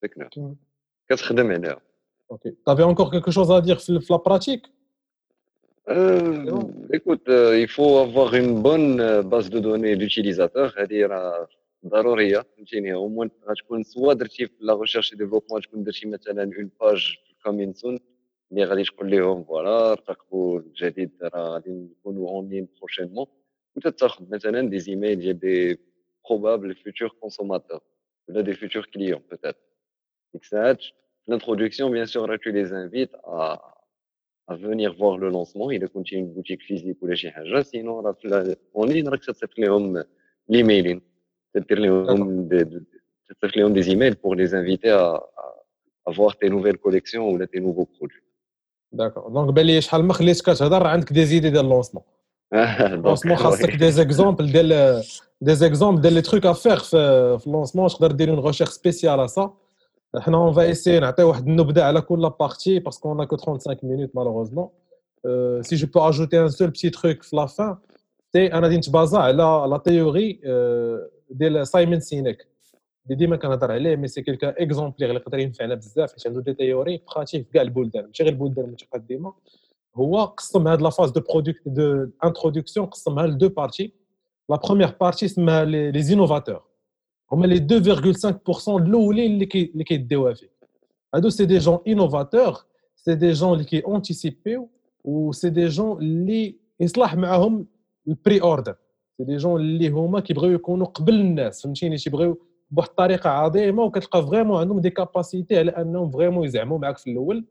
C'est 0.04 0.08
clair. 0.08 0.28
تمام. 0.30 0.56
كتخدم 1.08 1.52
عليها 1.52 1.80
Ok. 2.32 2.42
Tu 2.42 2.70
avais 2.72 2.84
encore 2.92 3.10
quelque 3.14 3.30
chose 3.36 3.50
à 3.50 3.60
dire 3.60 3.80
sur 3.80 4.00
la 4.14 4.18
pratique 4.18 4.66
euh, 5.88 6.92
écoute, 6.98 7.26
euh, 7.28 7.58
il 7.64 7.68
faut 7.76 7.92
avoir 8.06 8.34
une 8.42 8.52
bonne 8.68 9.00
euh, 9.00 9.22
base 9.22 9.48
de 9.54 9.58
données 9.68 9.96
d'utilisateurs. 9.96 10.70
C'est-à-dire, 10.74 11.10
ضروريه 11.87 12.39
فهمتيني 12.39 12.95
au 12.95 13.09
moins 13.09 13.49
غتكون 13.49 13.83
soit 13.83 14.13
درتي 14.13 14.47
في 14.47 14.53
la 14.59 14.75
recherche 14.75 15.13
et 15.13 15.17
développement 15.17 15.61
تكون 15.61 15.83
درتي 15.83 16.07
مثلا 16.07 16.43
une 16.43 16.69
page 16.81 17.15
coming 17.43 17.73
soon 17.73 17.99
اللي 18.51 18.63
غادي 18.63 18.83
تقول 18.83 19.11
لهم 19.11 19.43
voilà 19.43 19.93
راقبوا 20.09 20.59
الجديد 20.59 21.11
راه 21.23 21.49
غادي 21.49 21.71
نكونوا 21.71 22.29
en 22.29 22.49
ligne 22.49 22.67
prochainement 22.79 23.25
وانت 23.75 23.87
تاخذ 23.87 24.29
مثلا 24.29 24.69
des 24.69 24.79
emails 24.79 25.19
ديال 25.19 25.39
des 25.39 25.79
probables 26.29 26.75
futurs 26.75 27.09
consommateurs 27.09 27.79
ولا 28.29 28.41
des 28.41 28.53
futurs 28.53 28.85
clients 28.93 29.21
peut-être 29.31 29.55
ديك 30.33 30.43
الساعات 30.43 30.81
في 30.81 30.91
ال 31.29 31.34
introduction 31.34 31.91
bien 31.91 32.05
sûr 32.05 32.37
tu 32.37 32.51
les 32.51 32.71
invites 32.73 33.15
à 33.23 33.75
à 34.47 34.55
venir 34.55 34.93
voir 34.93 35.17
le 35.17 35.29
lancement. 35.29 35.71
إلا 35.71 35.85
كنتي 35.85 36.15
une 36.15 36.33
boutique 36.33 36.61
physique 36.61 37.03
ولا 37.03 37.15
شي 37.15 37.31
حاجة 37.31 37.61
sinon 37.61 38.05
راه 38.05 38.11
في 38.11 38.55
en 38.75 38.89
ligne 38.89 39.09
راك 41.55 41.65
تصيفط 41.65 41.79
لهم 41.79 42.47
ليميلين 42.49 42.49
تصيفط 42.49 42.67
لهم 42.67 42.85
تصيفط 43.29 43.57
لهم 43.57 43.73
des 43.73 43.87
emails 43.87 44.15
pour 44.15 44.35
les 44.35 44.53
inviter 44.53 44.91
à, 44.91 45.19
à 46.07 46.11
voir 46.11 46.31
tes 46.37 46.49
nouvelles 46.49 46.77
collections 46.77 47.29
ou 47.29 47.37
tes 47.45 47.59
nouveaux 47.59 47.85
produits. 47.85 48.25
d'accord 48.91 49.29
donc 49.29 49.53
بان 49.53 49.65
لي 49.65 49.81
شحال 49.81 50.03
ما 50.03 50.13
خليتك 50.13 50.41
كتهضر 50.45 50.87
عندك 50.87 51.13
des 51.13 51.25
idées 51.25 51.49
ديال 51.49 51.65
ال 51.65 51.69
lancement 51.69 52.03
ال 52.53 52.61
lancement 52.61 53.35
خاصك 53.35 53.75
des 53.75 53.91
exemples 53.91 54.51
ديال 54.51 55.03
des 55.41 55.55
exemples 55.55 56.01
ديال 56.01 56.13
les 56.13 56.21
trucs 56.21 56.45
à 56.45 56.50
faire 56.50 56.77
في 56.77 57.43
ال 57.47 57.51
lancement 57.51 57.89
تقدر 57.89 58.11
دير 58.11 58.29
une 58.29 58.39
recherche 58.39 58.69
spéciale 58.69 59.11
على 59.19 59.27
سا 59.27 59.53
حنا 60.19 60.37
on 60.37 60.53
va 60.53 60.61
essayer 60.61 60.99
نعطي 60.99 61.23
واحد 61.23 61.47
النبذه 61.47 61.83
على 61.83 62.01
كل 62.01 62.31
partie 62.39 62.79
parce 62.79 62.98
que 62.98 63.09
on 63.09 63.23
a 63.23 63.27
que 63.27 63.37
35 63.37 63.89
minutes 63.89 64.15
malheureusement 64.15 64.69
si 65.61 65.75
je 65.75 65.87
peux 65.87 65.99
ajouter 65.99 66.41
un 66.41 66.49
seul 66.49 66.67
petit 66.67 66.89
truc 66.89 67.23
في 67.23 67.35
la 67.35 67.45
fin 67.45 67.77
si 68.33 68.53
أنا 68.53 68.67
غادي 68.67 68.77
نتبازا 68.77 69.17
على 69.17 69.37
la 69.69 69.77
théorie 69.85 70.39
ديال 71.29 71.67
Simon 71.67 71.99
Sinek 71.99 72.47
اللي 73.05 73.15
ديما 73.15 73.35
كنهضر 73.35 73.71
عليه 73.71 73.95
mais 73.95 74.07
c'est 74.07 74.21
quelqu'un 74.21 74.63
exemplaire 74.63 75.09
اللي 75.09 75.21
يقدر 75.21 75.39
ينفعنا 75.39 75.75
بزاف 75.75 76.11
حيت 76.13 76.27
عنده 76.27 76.41
des 76.41 76.53
théories 76.53 77.01
pratiques 77.15 77.45
في 77.45 77.53
كاع 77.53 77.61
البلدان. 77.61 78.05
ماشي 78.05 78.23
غير 78.23 78.33
البلدان 78.33 78.65
المتقدمه 78.65 79.33
هو 79.95 80.25
قسم 80.25 80.67
هاد 80.67 80.81
la 80.81 80.89
phase 80.89 81.11
de 81.11 81.21
product 81.21 81.61
de 81.65 82.07
introduction 82.23 82.85
قسمها 82.85 83.27
ل 83.27 83.32
deux 83.32 83.49
parties 83.49 83.93
la 84.49 84.55
première 84.55 84.95
partie 85.01 85.27
سماها 85.27 85.65
les 85.65 86.01
innovateurs 86.01 86.63
هما 87.31 87.45
لي 87.45 87.67
2.5% 88.53 88.67
الأولين 88.69 89.31
اللي 89.31 89.45
كي 89.45 89.71
اللي 89.73 89.83
كيديوها 89.83 90.33
فيه. 90.33 90.49
هادو 91.15 91.29
c'est 91.29 91.45
des 91.45 91.57
gens 91.57 91.79
innovateurs 91.87 92.65
c'est 92.95 93.15
des 93.15 93.31
gens 93.31 93.53
اللي 93.53 93.63
كي 93.63 93.79
اونتيسيبيو 93.85 94.69
و 95.03 95.31
c'est 95.31 95.49
des 95.49 95.67
gens 95.67 95.97
اللي 95.97 96.55
يصلح 96.79 97.15
معاهم 97.15 97.67
ال 98.07 98.41
pre-order 98.41 98.75
c'est 99.17 99.23
des 99.23 99.37
gens 99.37 99.61
اللي 99.61 99.89
هما 99.89 100.19
كيبغيو 100.19 100.51
يكونوا 100.51 100.87
قبل 100.87 101.13
الناس 101.13 101.63
فهمتيني 101.63 101.97
تيبغيو 101.97 102.41
بواحد 102.71 102.89
الطريقة 102.89 103.29
عظيمه 103.29 103.83
وكتلقى 103.83 104.27
vraiment 104.27 104.59
عندهم 104.59 104.79
des 104.79 104.89
capacités 104.89 105.57
على 105.59 105.71
انهم 105.71 106.11
vraiment 106.11 106.45
يزعموا 106.45 106.77
معاك 106.77 106.97
في 106.97 107.11
الأول 107.11 107.45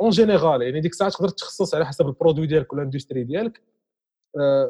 en 0.00 0.10
général 0.10 0.62
يعني 0.62 0.80
ديك 0.80 0.92
الساعة 0.92 1.10
تقدر 1.10 1.28
تخصص 1.28 1.74
على 1.74 1.86
حسب 1.86 2.06
ال 2.06 2.11
produit 2.11 2.46
ديالك 2.46 2.72
ولا 2.72 2.82
ال 2.82 2.86
industrie 2.86 3.24
ديالك 3.24 3.60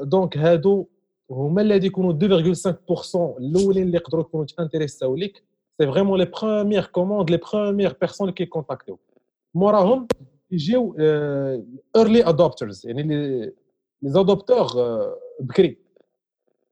donc 0.02 0.38
هادو 0.38 0.86
هما 1.30 1.62
اللي 1.62 1.74
غادي 1.74 1.86
يكونوا 1.86 2.12
2.5% 2.12 3.38
الاولين 3.38 3.82
اللي 3.82 3.96
يقدروا 3.96 4.22
يكونوا 4.22 4.46
تانتيريساو 4.46 5.16
ليك 5.16 5.42
c'est 5.80 5.86
vraiment 5.86 6.18
les 6.18 6.24
premières 6.24 6.84
commandes 6.84 7.30
les 7.30 7.36
premières 7.52 7.96
personnes 8.00 8.28
اللي 8.28 8.34
كيكونتاكتيو 8.36 8.98
موراهم 9.54 10.08
يجيو 10.50 10.96
early 11.96 12.28
adopters 12.28 12.86
يعني 12.86 13.02
les 13.02 13.52
les 14.02 14.20
adopteurs 14.20 14.66
بكري 15.40 15.83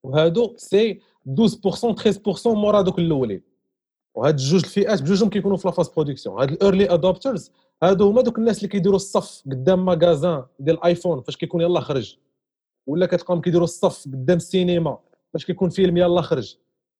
وهادو 0.02 0.54
c'est 0.56 1.00
12% 1.28 2.12
13% 2.12 2.46
مورا 2.46 2.80
دوك 2.80 2.98
الأولين. 2.98 3.42
وهاد 4.14 4.36
جوج 4.36 4.64
الفئات 4.64 5.02
بجوجهم 5.02 5.30
كيكونوا 5.30 5.56
في 5.56 5.68
la 5.68 5.74
phase 5.74 5.88
production. 5.88 6.40
هاد 6.40 6.50
ال 6.50 6.58
early 6.58 6.94
adopters 6.94 7.50
هادو 7.82 8.10
هما 8.10 8.22
دوك 8.22 8.38
الناس 8.38 8.58
اللي 8.58 8.68
كيديروا 8.68 8.96
الصف 8.96 9.42
قدام 9.46 9.84
magasin 9.84 10.44
ديال 10.58 10.76
ال 10.76 10.83
iPhone 10.83 11.20
فاش 11.20 11.36
كيكون 11.36 11.60
يلاه 11.60 11.80
خرج. 11.80 12.16
ولا 12.86 13.06
كتلقاهم 13.06 13.40
كيديروا 13.40 13.64
الصف 13.64 14.08
قدام 14.08 14.36
السينما 14.36 14.98
فاش 15.32 15.46
كيكون 15.46 15.70
فيلم 15.70 15.96
يلاه 15.96 16.22
خرج. 16.22 16.56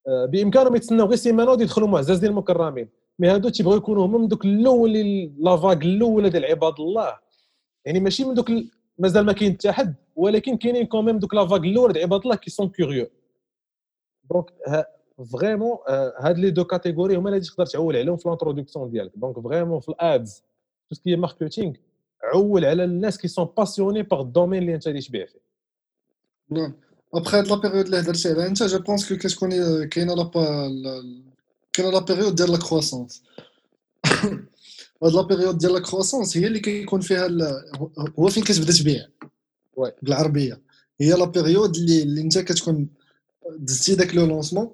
آه، 0.09 0.27
بإمكانهم 0.27 0.77
يتسناو 0.77 1.07
غير 1.07 1.17
سيمانه 1.17 1.51
ويدخلوا 1.51 1.89
معززين 1.89 2.31
المكرمين. 2.31 2.89
mais 3.19 3.29
هادو 3.29 3.49
تيبغيو 3.49 3.77
يكونوا 3.77 4.07
هما 4.07 4.19
من 4.19 4.29
دوك 4.29 4.45
الأول 4.45 4.93
la 5.39 5.49
vague 5.49 5.73
الأولى 5.73 6.31
ديال 6.31 6.45
عباد 6.45 6.81
الله. 6.81 7.19
يعني 7.85 8.01
ماشي 8.01 8.25
من 8.25 8.35
دوك 8.35 8.51
مازال 8.99 9.27
ما 9.27 9.33
كاين 9.33 9.53
حتى 9.53 9.73
حد 9.73 9.95
ولكن 10.17 10.57
كاينين 10.57 10.87
quand 10.87 11.05
même 11.05 11.19
دوك 11.19 11.35
la 11.35 11.41
vague 11.41 11.57
الاولى 11.57 11.93
ديال 11.93 12.05
عباد 12.05 12.21
الله 12.21 12.37
qui 12.37 12.51
sont 12.51 12.69
curieux 12.69 13.11
donc 14.31 14.51
vraiment 15.33 15.79
هاد 16.19 16.39
les 16.39 16.51
deux 16.51 16.65
catégories 16.65 17.17
هما 17.17 17.29
اللي 17.29 17.41
تقدر 17.41 17.67
تعول 17.67 17.97
عليهم 17.97 18.17
في 18.17 18.29
l'introduction 18.29 18.91
ديالك. 18.91 19.13
donc 19.17 19.41
vraiment 19.41 19.81
في 19.81 19.89
ال 19.89 20.02
ads 20.02 20.43
tout 20.89 20.95
ce 20.95 21.04
qui 21.04 21.17
marketing 21.17 21.75
عول 22.23 22.65
على 22.65 22.85
الناس 22.85 23.19
qui 23.19 23.29
sont 23.29 23.49
passionnés 23.57 24.03
par 24.03 24.21
ال 24.21 24.26
domaine 24.26 24.63
اللي 24.63 24.75
انت 24.75 24.89
غادي 24.89 25.01
تبيع 25.01 25.27
فيه. 25.27 25.41
نعم 26.51 26.75
ابخي 27.15 27.39
هاد 27.39 27.49
la 27.49 27.55
période 27.57 27.85
اللي 27.85 27.99
هضرتي 27.99 28.29
عليها 28.29 28.47
انت 28.47 28.63
je 28.63 28.79
pense 28.79 29.09
que 29.09 29.17
كتكون 29.19 29.51
كاينة 29.85 30.15
la 30.15 30.31
كاينة 31.73 31.91
la 31.91 31.99
période 31.99 32.35
ديال 32.35 32.53
la 32.53 32.59
croissance 32.59 33.23
هاد 35.03 35.13
la 35.13 35.23
période 35.23 35.59
ديال 35.59 35.73
la 35.73 35.81
croissance 35.81 36.37
هي 36.37 36.47
اللي 36.47 36.61
كيكون 36.61 37.01
فيها 37.01 37.29
هو 38.19 38.29
فين 38.29 38.43
كتبدا 38.43 38.73
تبيع؟ 38.73 39.07
بالعربية. 40.03 40.61
هي 41.01 41.11
la 41.13 41.25
période 41.25 41.77
اللي, 41.77 42.03
اللي 42.03 42.21
انت 42.21 42.39
كتكون 42.39 42.89
دزتي 43.59 43.95
داك 43.95 44.15
le 44.15 44.27
lancement 44.27 44.71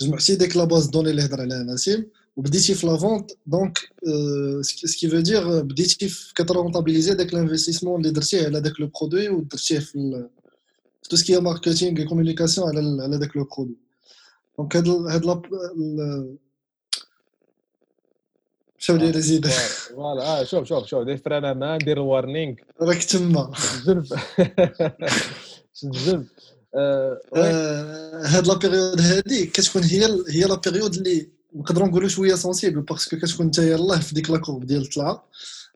جمعتي 0.00 0.36
ديك 0.36 0.56
la 0.56 0.64
base 0.64 0.86
de 0.86 0.91
données 0.91 1.10
اللي 1.10 1.24
هضر 1.24 1.40
عليها 1.40 1.62
نسيم 1.62 2.06
وبديتي 2.36 2.74
في 2.74 2.86
la 2.86 2.96
vente. 2.96 3.30
donc 3.46 3.78
ce 4.62 4.80
qui 4.80 5.08
veut 5.08 5.20
dire 5.20 5.62
بديتي 5.62 6.08
كترونطابيليزي 6.34 7.14
داك 7.14 7.34
l'investissement 7.34 8.00
اللي 8.00 8.12
درتيه 8.12 8.46
على 8.46 8.60
داك 8.60 8.80
le 8.80 8.90
produit 9.00 9.28
ودرتيه 9.28 9.78
في 9.78 10.28
tout 11.10 11.16
ce 11.16 11.26
qui 11.26 11.40
marketing 11.40 12.04
communication 12.04 12.68
على 12.68 13.02
على 13.02 13.18
داك 13.18 13.36
le 13.36 13.44
produit 13.44 13.76
donc 14.58 14.76
هاد 14.76 14.88
هاد 14.88 15.42
شوف 18.82 18.96
لي 18.96 19.20
زيد 19.22 19.46
voilà. 19.46 20.44
شوف 20.44 20.68
شوف 20.68 20.86
شوف. 20.86 21.04
دير 21.04 21.16
frein 21.16 21.58
à 21.58 21.62
main 21.62 21.78
دير 21.78 21.98
warning 21.98 22.54
راك 22.80 23.04
تما. 23.04 23.52
جرب 23.86 24.04
جرب 25.84 26.26
هاد 28.24 28.46
لا 28.46 28.54
période 28.54 29.00
هادي 29.00 29.46
كتكون 29.46 29.82
هي 29.82 30.04
هي 30.30 30.44
la 30.44 30.54
période 30.54 30.94
اللي 30.94 31.28
نقدروا 31.54 31.88
نقولوا 31.88 32.08
شوية 32.08 32.34
sensible 32.34 32.80
parce 32.80 33.02
que 33.02 33.16
كتكون 33.16 33.46
انت 33.46 33.58
يلاه 33.58 33.98
في 33.98 34.14
ديك 34.14 34.30
la 34.30 34.39
courbe 34.39 34.66
ديال 34.66 34.82
الطلعة. 34.82 35.24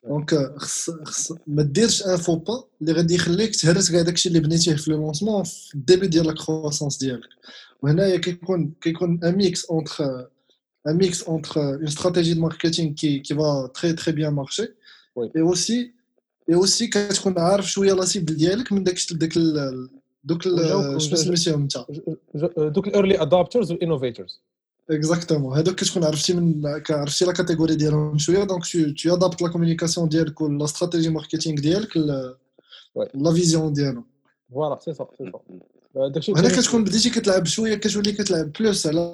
دونك 0.09 0.53
خص 0.57 0.91
خص 1.05 1.33
ما 1.47 1.63
ديرش 1.63 2.03
un 2.03 2.17
faux 2.17 2.37
pas 2.37 2.65
اللي 2.81 2.93
غادي 2.93 3.15
يخليك 3.15 3.57
تهرس 3.57 3.91
كاع 3.93 4.03
داكشي 4.03 4.29
اللي 4.29 4.41
بنيتيه 4.41 4.75
في 4.77 4.91
le 4.91 4.97
lancement 4.97 5.45
في 5.45 5.75
ال 5.75 5.80
début 5.80 6.07
ديال 6.07 6.27
la 6.27 6.35
croissance 6.47 6.99
ديالك. 6.99 7.29
وهنايا 7.83 8.17
كيكون 8.17 8.73
كيكون 8.81 9.21
un 9.25 9.35
mix 9.37 9.65
entre 9.65 10.27
un 10.87 10.97
mix 10.97 11.23
entre 11.23 11.61
une 11.61 11.85
stratégie 11.85 12.35
de 12.35 12.41
marketing 12.41 12.93
qui 12.93 13.19
qui 13.19 13.35
va 13.35 13.71
très 13.75 13.93
très 13.93 14.13
bien 14.13 14.33
marcher 14.33 14.63
et 15.19 15.41
aussi 15.41 15.93
et 16.49 16.55
aussi 16.55 16.87
كتكون 16.87 17.39
عارف 17.39 17.71
شوية 17.71 17.93
la 17.93 18.05
cible 18.05 18.37
ديالك 18.37 18.73
من 18.73 18.85
داك 18.85 18.97
داك 19.13 19.33
دوك 20.25 20.43
شنو 20.43 20.99
سميتيهم 20.99 21.63
انت 21.63 21.85
دوك 22.59 22.89
ال 22.89 22.94
early 22.94 23.23
adopters 23.23 23.73
وال 23.73 23.84
innovators 23.84 24.41
exactement 24.91 25.59
هذوك 25.59 25.75
كتكون 25.75 26.05
عرفتي 26.05 26.35
من 26.35 26.63
عرفتي 26.91 27.25
la 27.25 27.33
catégorie 27.33 27.75
ديالهم 27.75 28.19
شوية 28.19 28.45
donc 28.45 28.63
tu 29.03 29.15
adaptes 29.15 29.43
la 29.43 29.49
communication 29.49 30.09
ديالك 30.09 30.41
ولا 30.41 30.65
stratégie 30.65 31.09
marketing 31.09 31.61
ديالك 31.61 31.97
la 33.15 33.33
vision 33.33 33.73
ديالهم 33.73 34.05
voilà 34.53 34.79
c'est 34.81 34.95
صح 34.95 35.09
c'est 35.19 35.31
صح 35.33 35.41
هنا 36.29 36.49
كتكون 36.49 36.85
بديتي 36.85 37.11
كتلعب 37.11 37.47
شوية 37.47 37.75
كتولي 37.75 38.13
كتلعب 38.13 38.53
plus 38.61 38.87
على 38.87 39.11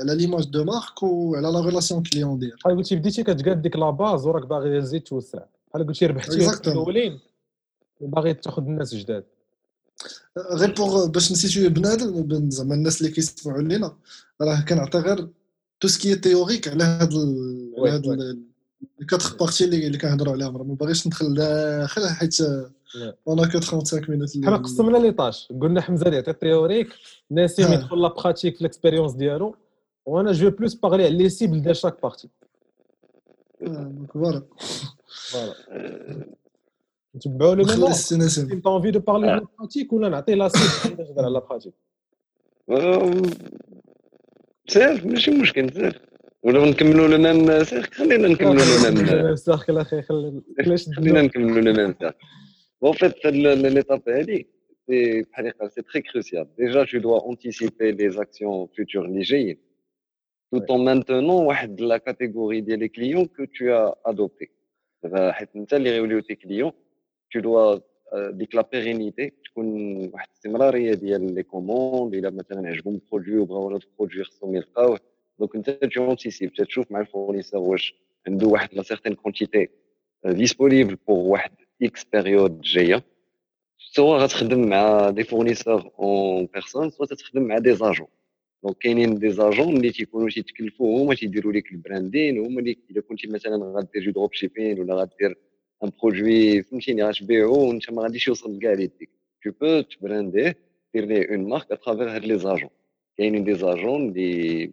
على 0.00 0.14
l'image 0.14 0.44
de 0.44 0.64
marque 0.64 1.02
وعلى 1.02 1.48
la 1.52 1.60
relation 1.60 2.02
client 2.02 2.38
ديالك. 2.38 2.54
بحال 2.54 2.76
قلتي 2.76 2.96
بديتي 2.96 3.22
كتقاد 3.22 3.62
ديك 3.62 3.76
la 3.76 3.90
base 3.90 4.26
وراك 4.26 4.46
باغي 4.46 4.80
تزيد 4.80 5.02
توسع. 5.02 5.38
بحال 5.70 5.86
قلتي 5.86 6.06
ربحتي 6.06 6.70
الأولين 6.70 7.18
وباغي 8.00 8.34
تاخذ 8.34 8.62
الناس 8.62 8.94
جداد. 8.94 9.24
غير 10.52 10.74
pour 10.74 11.06
باش 11.06 11.32
نسيتو 11.32 11.68
بنادم 11.68 12.50
زعما 12.50 12.74
الناس 12.74 13.00
اللي 13.00 13.12
كيسمعوا 13.12 13.62
لينا 13.62 13.96
راه 14.40 14.60
كنعطي 14.60 14.98
غير 14.98 15.28
tout 15.80 15.88
ce 15.88 15.98
qui 15.98 16.14
théorique 16.14 16.68
على 16.68 16.84
هاد 16.84 17.14
على 17.78 17.90
هاد 17.90 18.42
الكاتخ 19.00 19.36
بارتي 19.36 19.64
اللي 19.64 19.86
اللي 19.86 19.98
كنهضروا 19.98 20.32
عليهم 20.32 20.56
راه 20.56 20.64
ما 20.64 20.74
باغيش 20.74 21.06
ندخل 21.06 21.34
داخل 21.34 22.08
حيت 22.08 22.40
أنا 23.28 23.48
كو 23.52 23.60
35 23.60 24.10
مينوت 24.10 24.44
حنا 24.44 24.56
قسمنا 24.56 24.98
لي 24.98 25.12
طاش 25.12 25.48
قلنا 25.60 25.80
حمزة 25.80 26.10
يعطي 26.10 26.32
تيوريك 26.32 26.88
ناسيم 27.30 27.72
يدخل 27.72 28.02
لا 28.02 28.08
براتيك 28.08 28.54
في 28.54 28.60
الاكسبيريونس 28.60 29.12
ديالو. 29.12 29.54
وأنا 30.06 30.32
جو 30.32 30.50
بلوس 30.50 30.74
باغلي 30.74 31.04
على 31.04 31.18
لي 31.18 31.28
سيبل 31.28 31.62
ديال 31.62 31.76
شاك 31.76 32.02
بارتي 32.02 32.28
دونك 33.60 34.12
فوالا 34.12 34.42
فوالا 35.06 35.54
نتبعوا 37.16 37.54
لو 37.54 37.88
السنسم 37.88 38.52
انت 38.52 38.66
انفي 38.66 38.90
دو 38.90 39.00
بارلي 39.00 39.34
آه. 39.34 39.38
دو 39.38 39.46
براتيك 39.58 39.92
ولا 39.92 40.08
نعطي 40.08 40.34
لا 40.34 40.48
سيت 40.48 40.92
باش 40.96 41.08
نهضر 41.08 41.24
على 41.24 41.40
براتيك 41.40 41.74
آه، 42.70 43.22
سير 44.68 45.06
ماشي 45.06 45.30
مشكل 45.30 45.72
سير 45.74 46.02
ولا 46.46 46.70
نكملوا 46.70 47.08
le 47.08 47.18
même 47.18 47.64
سير 47.64 47.82
خلينا 47.82 48.28
نكملوا 48.28 48.54
le 48.54 49.02
même 49.24 49.36
cercle 49.36 49.78
أخي 49.78 50.02
خلينا 50.02 51.22
نكملوا 51.22 51.60
le 51.60 51.72
même 51.72 51.94
سير. 52.00 52.12
Bon 52.82 52.88
en 52.88 52.92
fait 52.92 53.26
l'étape 53.26 54.08
هادي 54.08 54.46
c'est 54.86 55.22
بحال 55.22 55.50
قال 55.50 55.72
c'est 55.72 55.82
très 55.82 56.02
crucial 56.02 56.46
déjà 56.58 56.84
tu 56.84 56.98
dois 56.98 57.30
anticiper 57.30 57.92
les 57.92 58.10
actions 58.10 58.68
futures 58.76 59.04
اللي 59.04 59.20
جايين 59.20 59.56
tout 60.54 60.66
en 60.74 60.78
maintenant 60.78 61.30
واحد 61.30 61.80
la 61.80 61.96
catégorie 61.96 62.60
ديال 62.60 62.78
les 62.78 62.88
clients 62.88 63.26
que 63.26 63.44
tu 63.44 63.90
as 63.90 64.12
adopté 64.12 64.46
دابا 65.02 65.32
حيت 65.32 65.48
انت 65.56 65.74
اللي 65.74 65.90
غيوليو 65.90 66.20
tes 66.20 66.34
clients 66.34 66.72
tu 67.36 67.40
dois 67.40 67.80
آه، 68.12 68.30
ديك 68.30 68.54
la 68.54 68.68
pérennité 68.72 69.32
تكون 69.44 69.96
واحد 70.12 70.28
الاستمراريه 70.28 70.94
ديال 70.94 71.34
les 71.34 71.42
commandes 71.42 72.14
الا 72.14 72.30
مثلا 72.30 72.68
عجبهم 72.68 72.94
ال 72.94 73.00
produit 73.00 73.38
وبغاو 73.38 73.68
هذا 73.68 73.80
ال 73.92 73.96
produit 73.96 74.24
خصهم 74.24 74.56
يلقاوه 74.56 75.00
donc 75.38 75.56
انت 75.56 75.70
tu 75.70 76.10
anticipes 76.10 76.52
تشوف 76.52 76.92
مع 76.92 77.00
ال 77.00 77.05
fournisseur 77.05 77.60
واش 77.60 77.94
عنده 78.26 78.46
واحد 78.46 78.74
la 78.74 78.82
certaine 78.82 79.14
quantité 79.14 79.68
disponible 80.24 80.96
pour 81.08 81.18
واحد 81.18 81.50
X 81.82 82.04
période 82.04 82.60
جاية 82.60 83.02
soit 83.78 84.18
غتخدم 84.20 84.68
مع 84.68 85.10
des 85.10 85.24
fournisseurs 85.24 85.90
en 85.98 86.46
personne 86.46 86.90
soit 86.90 87.08
تخدم 87.08 87.42
مع 87.42 87.58
des 87.58 87.74
agents 87.74 88.06
donc 88.62 88.78
كاينين 88.78 89.18
des 89.18 89.30
agents 89.30 89.76
اللي 89.76 89.90
تيكونوا 89.90 90.28
تيتكلفوا 90.30 91.02
هما 91.02 91.14
تيديروا 91.14 91.52
لك 91.52 91.72
ال 91.72 91.79
branding 91.79 92.38
هما 92.38 92.60
اللي 92.60 92.76
الا 92.90 93.00
كنتي 93.00 93.28
مثلا 93.28 93.56
غدير 93.56 94.02
du 94.02 94.10
dropshipping 94.10 94.80
ولا 94.80 94.94
غدير 94.94 95.38
un 95.84 95.90
produit 96.02 96.62
فهمتيني 96.62 97.02
غتبيعو 97.02 97.68
وانت 97.68 97.90
ما 97.90 98.02
غاديش 98.02 98.28
يوصل 98.28 98.56
لكاع 98.56 98.72
ليديك 98.72 99.10
tu 99.44 99.50
peux 99.60 99.80
تبرانديه 99.80 100.56
دير 100.94 101.04
ليه 101.04 101.30
une 101.30 101.48
marque 101.48 101.72
à 101.72 101.77
travers 101.77 102.10
هاد 102.10 102.24
les 102.24 102.38
agents 102.38 102.70
كاينين 103.18 103.44
des 103.44 103.54
agents 103.54 104.08
اللي 104.08 104.72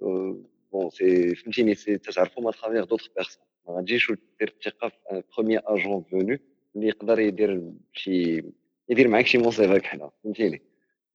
bon 0.00 0.90
c'est 0.90 1.34
فهمتيني 1.34 1.74
c'est 1.74 1.98
تعرفهم 1.98 2.48
à 2.48 2.52
travers 2.52 2.84
d'autres 2.84 3.08
personnes 3.16 3.42
ما 3.68 3.74
غاديش 3.74 4.12
دير 4.40 4.54
الثقه 4.56 4.88
في 4.88 4.96
un 5.12 5.22
premier 5.36 5.60
agent 5.64 6.02
venu 6.02 6.38
اللي 6.76 6.88
يقدر 6.88 7.18
يدير 7.20 7.62
شي 7.92 8.42
يدير 8.88 9.08
معاك 9.08 9.26
شي 9.26 9.38
مصيبه 9.38 9.78
كحله 9.78 10.10
فهمتيني 10.24 10.62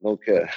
donc 0.02 0.48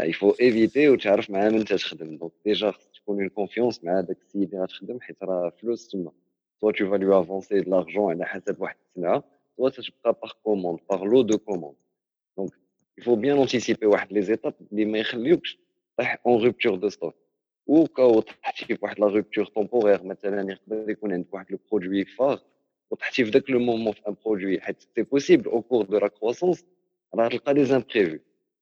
il 0.00 0.12
faut 0.14 0.34
éviter 0.40 0.88
وتعرف 0.88 1.30
مع 1.30 1.48
من 1.48 1.64
تخدم 1.64 2.16
donc 2.16 2.32
déjà 2.44 2.70
خص 2.70 2.88
تكون 2.94 3.20
en 3.20 3.28
confiance 3.28 3.84
مع 3.84 4.00
داك 4.00 4.16
السيد 4.20 4.42
اللي 4.54 4.62
غتخدم 4.64 5.00
حيت 5.00 5.22
راه 5.22 5.52
فلوس 5.60 5.88
تما 5.88 6.12
soit 6.60 6.72
tu 6.72 6.84
vas 6.84 6.98
lui 6.98 7.12
avancer 7.14 7.60
de 7.64 7.70
l'argent 7.70 7.98
على 8.08 8.26
حسب 8.26 8.60
واحد 8.60 8.76
السلعه 8.88 9.24
soit 9.56 9.68
تبقى 9.70 10.18
par 10.22 10.32
commande 10.42 10.78
par 10.90 11.04
lot 11.04 11.22
de 11.22 11.38
commandes 11.38 11.76
donc 12.36 12.52
il 13.00 13.04
faut 13.04 13.16
bien 13.16 13.46
anticiper 13.48 13.82
واحد 13.84 14.12
les 14.12 14.22
étapes 14.22 14.54
اللي 14.72 14.84
ما 14.84 14.98
يخليوكش 14.98 15.58
طيح 15.96 16.18
اون 16.26 16.50
رupture 16.50 16.74
دو 16.74 16.88
ستوك 16.88 17.14
أو 17.68 17.86
كاو 17.86 18.20
طحتي 18.20 18.64
في 18.64 18.78
واحد 18.82 19.00
لا 19.00 19.20
رupture 19.22 19.46
temporaire 19.46 20.04
مثلا 20.04 20.52
يقدر 20.52 20.90
يكون 20.90 21.12
عندك 21.12 21.34
واحد 21.34 21.46
le 21.50 21.58
produit 21.72 22.04
phare 22.04 22.40
وطحتي 22.90 23.24
في 23.24 23.30
ذاك 23.30 23.50
le 23.50 23.58
moment 23.58 23.92
في 23.92 24.08
un 24.08 24.16
produit 24.26 24.60
حيت 24.60 24.82
c'est 24.94 25.02
possible 25.02 25.50
au 25.50 25.62
cours 25.62 25.84
de 25.84 25.98
la 25.98 26.08
croissance 26.08 26.64
راه 27.14 27.28
تلقى 27.28 27.54
des 27.54 27.64
imprévus 27.64 28.18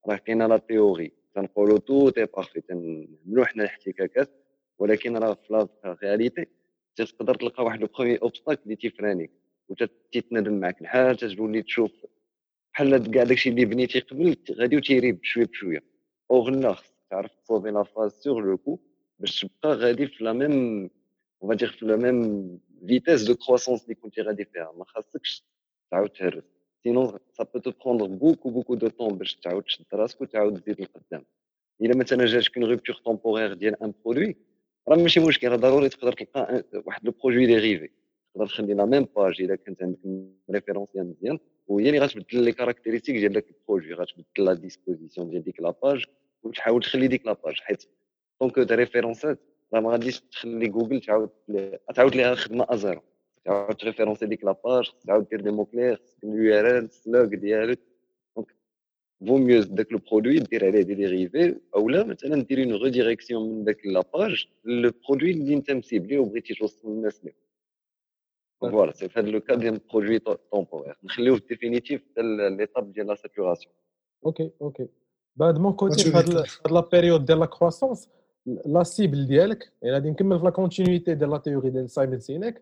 راه 0.09 0.15
كاينة 0.15 0.47
la 0.47 0.57
théorie 0.57 1.11
تنقولوا 1.35 1.79
tout 1.79 2.09
est 2.09 2.25
parfait 2.25 2.61
تنعملوا 2.61 3.45
حنا 3.45 3.63
الاحتكاكات 3.63 4.29
ولكن 4.79 5.17
راه 5.17 5.33
في 5.33 5.53
la 5.53 5.67
réalité 6.03 6.45
تقدر 6.95 7.35
تلقى 7.35 7.63
واحد 7.63 7.81
le 7.81 7.87
premier 7.97 8.17
obstacle 8.17 8.59
اللي 8.63 8.75
تيفرانيك 8.75 9.31
وتتندم 9.69 10.59
معاك 10.59 10.81
الحال 10.81 11.17
تولي 11.17 11.61
تشوف 11.61 11.91
بحال 12.73 13.11
كاع 13.11 13.23
داكشي 13.23 13.49
اللي 13.49 13.65
بنيتي 13.65 13.99
قبل 13.99 14.35
غادي 14.51 14.77
وتيري 14.77 15.11
بشويه 15.11 15.45
بشويه 15.45 15.83
or 16.31 16.49
là 16.49 16.73
خصك 16.73 16.93
تعرف 17.09 17.31
تصوبي 17.35 17.71
la 17.71 17.83
phase 17.83 18.11
sur 18.11 18.45
le 18.45 18.57
coup 18.57 18.79
باش 19.19 19.41
تبقى 19.41 19.75
غادي 19.75 20.07
في 20.07 20.23
la 20.23 20.33
même 20.33 20.89
اون 21.43 21.55
دير 21.55 21.71
في 21.71 21.85
la 21.85 21.95
même 21.95 22.59
vitesse 22.87 23.23
de 23.23 23.35
croissance 23.35 23.83
اللي 23.83 23.95
كنتي 23.95 24.21
غادي 24.21 24.45
فيها 24.45 24.71
ما 24.77 24.85
خاصكش 24.85 25.43
تعاود 25.91 26.09
تهرس 26.09 26.43
sinon 26.83 27.17
ça 27.31 27.43
peut 27.43 27.59
te 27.59 27.71
prendre 27.85 28.05
beaucoup 28.05 28.49
beaucoup 28.49 28.75
de 28.75 28.87
temps 28.87 29.17
باش 29.17 29.35
تعاود 29.35 29.63
تشد 29.63 29.85
راسك 29.93 30.21
وتعاود 30.21 30.61
تزيد 30.61 30.81
لقدام 30.81 31.25
الا 31.81 31.97
مثلا 31.97 32.25
جاتك 32.25 32.57
اون 32.57 32.77
رupture 32.77 32.95
temporaire 32.95 33.53
ديال 33.57 33.83
un 33.83 33.93
produit 34.05 34.35
راه 34.87 34.95
ماشي 34.97 35.19
مشكل 35.19 35.47
راه 35.49 35.55
ضروري 35.55 35.89
تقدر 35.89 36.13
تلقى 36.13 36.63
un- 36.73 36.81
واحد 36.87 37.05
le 37.05 37.11
produit 37.23 37.45
dérivé 37.45 37.89
تقدر 38.33 38.47
تخلي 38.47 38.73
la 38.73 38.85
même 38.85 39.07
page 39.15 39.41
الا 39.41 39.55
كانت 39.55 39.83
عندك 39.83 39.99
référentiel 40.51 41.07
مزيان 41.09 41.39
وهي 41.67 41.87
اللي 41.89 41.99
غتبدل 41.99 42.43
les 42.43 42.51
caractéristiques 42.51 43.15
ديال 43.15 43.33
داك 43.33 43.45
ال 43.49 43.55
produit 43.55 43.93
غتبدل 43.93 44.25
la 44.45 44.53
disposition 44.53 45.29
ديال 45.29 45.43
ديك 45.43 45.59
la 45.61 45.69
page 45.83 46.05
وتحاول 46.43 46.81
تخلي 46.83 47.07
ديك 47.07 47.25
la 47.25 47.33
page 47.33 47.55
حيت 47.59 47.83
donc 48.41 48.59
دي 48.59 48.75
ريفيرونسات 48.75 49.39
راه 49.73 49.79
ما 49.79 49.91
غاديش 49.91 50.21
تخلي 50.21 50.67
جوجل 50.67 51.01
تعاود 51.01 51.29
لي- 51.47 51.79
تعاود 51.95 52.15
ليها 52.15 52.31
الخدمه 52.33 52.65
à 52.69 52.75
zéro 52.75 53.01
تعاود 53.45 53.75
تريفيرونسي 53.75 54.25
ديك 54.25 54.43
la 54.43 54.55
page 54.65 54.91
تعاود 55.07 55.27
دير 55.29 55.41
des 55.41 55.51
mots 55.51 55.65
clés 55.65 56.01
ال 56.23 56.83
URL 56.85 57.04
ال 57.04 57.10
slug 57.10 57.35
ديالك 57.35 57.79
donc 58.35 58.55
faut 59.27 59.37
mieux 59.37 59.63
داك 59.63 59.91
le 59.91 59.99
produit 60.11 60.39
دير 60.39 60.65
عليه 60.65 60.81
des 60.81 60.93
dérivés 60.95 61.59
اولا 61.75 62.03
مثلا 62.03 62.43
ديري 62.43 62.63
une 62.63 62.83
redirection 62.83 63.49
من 63.49 63.63
داك 63.63 63.85
la 63.85 64.03
page 64.13 64.47
le 64.65 64.91
produit 65.09 65.31
اللي 65.31 65.53
انت 65.53 65.71
مسيبلي 65.71 66.17
وبغيتي 66.17 66.53
توصل 66.53 66.89
للناس 66.95 67.25
ليه 67.25 67.35
voilà 68.61 68.91
c'est 68.91 69.09
fait 69.09 69.19
هذا 69.19 69.29
le 69.29 69.39
cas 69.41 69.55
ديال 69.55 69.79
produit 69.93 70.19
temporaire 70.19 70.97
نخليوه 71.03 71.37
في 71.37 71.43
définitif 71.49 72.01
حتى 72.11 72.21
l'étape 72.57 72.93
ديال 72.93 73.07
la 73.07 73.15
saturation 73.15 73.73
OK 74.25 74.51
OK 74.61 74.87
بعد 75.35 75.57
mon 75.59 75.73
côté 75.73 76.03
في 76.03 76.11
Maturité. 76.11 76.15
هاد 76.17 76.29
هاد 76.65 76.71
la 76.71 76.79
période 76.79 77.25
ديال 77.25 77.39
la 77.39 77.45
croissance 77.45 78.09
la 78.65 78.83
cible 78.83 79.27
ديالك 79.27 79.71
يعني 79.81 79.93
غادي 79.93 80.09
نكمل 80.09 80.39
في 80.39 80.45
la 80.45 80.49
continuité 80.51 81.15
ديال 81.15 81.29
la 81.29 81.37
théorie 81.37 81.69
ديال 81.69 81.89
سايمون 81.89 82.19
سينيك 82.19 82.61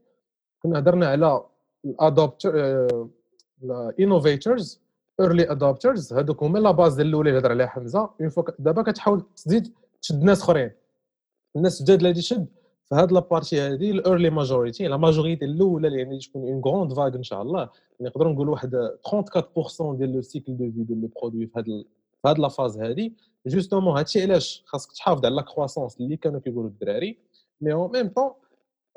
كنا 0.63 0.79
هضرنا 0.79 1.07
على 1.07 1.43
ال 1.85 1.93
adopters 1.93 2.51
ال 3.63 3.74
innovators 3.74 4.81
early 5.19 5.51
adopters 5.51 6.13
هذوك 6.13 6.43
هما 6.43 6.59
la 6.59 6.71
base 6.71 6.95
ديال 6.95 7.07
الأولى 7.07 7.29
اللي 7.29 7.39
هضر 7.39 7.51
عليها 7.51 7.67
حمزة. 7.67 8.09
une 8.21 8.29
fois 8.29 8.43
دابا 8.59 8.81
كتحاول 8.81 9.23
تزيد 9.35 9.73
تشد 10.01 10.23
ناس 10.23 10.41
أخرين. 10.41 10.71
الناس 11.55 11.79
الجداد 11.79 11.97
اللي 11.97 12.09
غادي 12.09 12.21
تشد 12.21 12.47
في 12.89 12.95
هاد 12.95 13.11
la 13.11 13.23
partie 13.23 13.59
هادي 13.59 13.91
ال 13.91 13.98
early 13.98 14.29
majority 14.29 14.87
la 14.87 14.97
majorité 14.97 15.45
الأولى 15.45 15.87
اللي 15.87 15.99
يعني 15.99 16.19
تكون 16.19 16.41
une 16.41 16.61
grande 16.61 16.93
vague 16.93 17.15
إن 17.15 17.23
شاء 17.23 17.41
الله. 17.41 17.69
نقدروا 18.01 18.33
نقولوا 18.33 18.53
واحد 18.53 18.75
34% 19.07 19.95
ديال 19.95 20.13
le 20.13 20.21
cycle 20.21 20.57
de 20.57 20.71
vie 20.71 20.83
ديال 20.83 21.01
لو 21.01 21.09
برودوي 21.21 21.47
في 21.47 21.59
هاد 21.59 21.85
ال- 22.31 22.35
في 22.35 22.39
هاد 22.39 22.39
لا 22.39 22.47
فاز 22.49 22.77
هادي. 22.77 23.13
justement 23.47 23.97
هادشي 23.97 24.21
علاش 24.23 24.63
خاصك 24.65 24.91
تحافظ 24.91 25.25
على 25.25 25.35
la 25.35 25.41
croissance 25.41 25.97
اللي 25.99 26.17
كانوا 26.17 26.39
كيقولوا 26.39 26.69
الدراري. 26.69 27.17
mais 27.61 27.73
en 27.73 27.91
même 27.91 28.07
temps 28.07 28.31